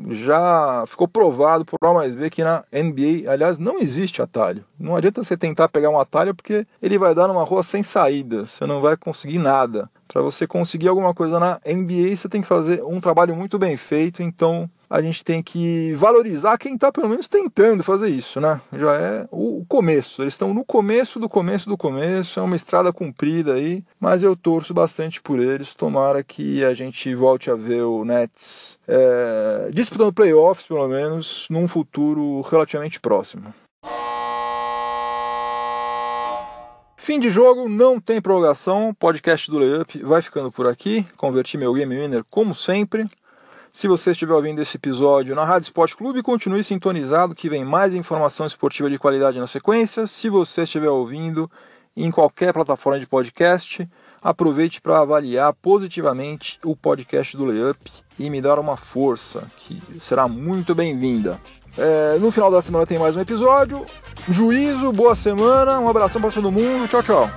já 0.08 0.84
ficou 0.86 1.06
provado 1.06 1.64
por 1.64 1.78
A 1.82 1.92
mais 1.92 2.14
B 2.14 2.30
que 2.30 2.44
na 2.44 2.64
NBA, 2.72 3.30
aliás, 3.30 3.58
não 3.58 3.80
existe 3.80 4.22
atalho. 4.22 4.64
Não 4.78 4.96
adianta 4.96 5.22
você 5.22 5.36
tentar 5.36 5.68
pegar 5.68 5.90
um 5.90 5.98
atalho 5.98 6.34
porque 6.34 6.66
ele 6.80 6.98
vai 6.98 7.14
dar 7.14 7.28
numa 7.28 7.44
rua 7.44 7.62
sem 7.62 7.82
saída, 7.82 8.46
você 8.46 8.66
não 8.66 8.80
vai 8.80 8.96
conseguir 8.96 9.38
nada. 9.38 9.90
Para 10.14 10.22
você 10.22 10.46
conseguir 10.46 10.86
alguma 10.86 11.12
coisa 11.12 11.40
na 11.40 11.60
NBA, 11.66 12.16
você 12.16 12.28
tem 12.28 12.40
que 12.40 12.46
fazer 12.46 12.84
um 12.84 13.00
trabalho 13.00 13.34
muito 13.34 13.58
bem 13.58 13.76
feito, 13.76 14.22
então 14.22 14.70
a 14.88 15.02
gente 15.02 15.24
tem 15.24 15.42
que 15.42 15.92
valorizar 15.94 16.56
quem 16.56 16.76
está 16.76 16.92
pelo 16.92 17.08
menos 17.08 17.26
tentando 17.26 17.82
fazer 17.82 18.10
isso, 18.10 18.40
né? 18.40 18.60
Já 18.74 18.94
é 18.94 19.26
o 19.32 19.64
começo. 19.66 20.22
Eles 20.22 20.34
estão 20.34 20.54
no 20.54 20.64
começo 20.64 21.18
do 21.18 21.28
começo 21.28 21.68
do 21.68 21.76
começo, 21.76 22.38
é 22.38 22.42
uma 22.44 22.54
estrada 22.54 22.92
comprida 22.92 23.54
aí, 23.54 23.82
mas 23.98 24.22
eu 24.22 24.36
torço 24.36 24.72
bastante 24.72 25.20
por 25.20 25.40
eles. 25.40 25.74
Tomara 25.74 26.22
que 26.22 26.62
a 26.64 26.72
gente 26.72 27.12
volte 27.12 27.50
a 27.50 27.56
ver 27.56 27.82
o 27.82 28.04
Nets 28.04 28.78
é, 28.86 29.68
disputando 29.72 30.12
playoffs, 30.12 30.68
pelo 30.68 30.86
menos, 30.86 31.48
num 31.50 31.66
futuro 31.66 32.40
relativamente 32.42 33.00
próximo. 33.00 33.52
Fim 37.04 37.20
de 37.20 37.28
jogo, 37.28 37.68
não 37.68 38.00
tem 38.00 38.18
prorrogação. 38.18 38.94
Podcast 38.98 39.50
do 39.50 39.58
Layup 39.58 40.02
vai 40.02 40.22
ficando 40.22 40.50
por 40.50 40.66
aqui. 40.66 41.06
Converti 41.18 41.58
meu 41.58 41.74
Game 41.74 41.94
Winner 41.94 42.24
como 42.30 42.54
sempre. 42.54 43.06
Se 43.70 43.86
você 43.86 44.12
estiver 44.12 44.32
ouvindo 44.32 44.62
esse 44.62 44.78
episódio 44.78 45.34
na 45.34 45.44
Rádio 45.44 45.66
Esporte 45.66 45.94
Clube, 45.94 46.22
continue 46.22 46.64
sintonizado 46.64 47.34
que 47.34 47.46
vem 47.46 47.62
mais 47.62 47.94
informação 47.94 48.46
esportiva 48.46 48.88
de 48.88 48.98
qualidade 48.98 49.38
na 49.38 49.46
sequência. 49.46 50.06
Se 50.06 50.30
você 50.30 50.62
estiver 50.62 50.88
ouvindo 50.88 51.50
em 51.94 52.10
qualquer 52.10 52.54
plataforma 52.54 52.98
de 52.98 53.06
podcast, 53.06 53.86
aproveite 54.22 54.80
para 54.80 55.00
avaliar 55.00 55.52
positivamente 55.52 56.58
o 56.64 56.74
podcast 56.74 57.36
do 57.36 57.44
Layup 57.44 57.78
e 58.18 58.30
me 58.30 58.40
dar 58.40 58.58
uma 58.58 58.78
força, 58.78 59.46
que 59.58 59.78
será 60.00 60.26
muito 60.26 60.74
bem-vinda. 60.74 61.38
É, 61.76 62.18
no 62.18 62.30
final 62.30 62.50
da 62.50 62.62
semana 62.62 62.86
tem 62.86 62.98
mais 62.98 63.16
um 63.16 63.20
episódio. 63.20 63.84
Juízo, 64.28 64.92
boa 64.92 65.14
semana, 65.14 65.78
um 65.80 65.88
abração 65.88 66.20
para 66.20 66.30
todo 66.30 66.50
mundo. 66.50 66.88
Tchau, 66.88 67.02
tchau. 67.02 67.30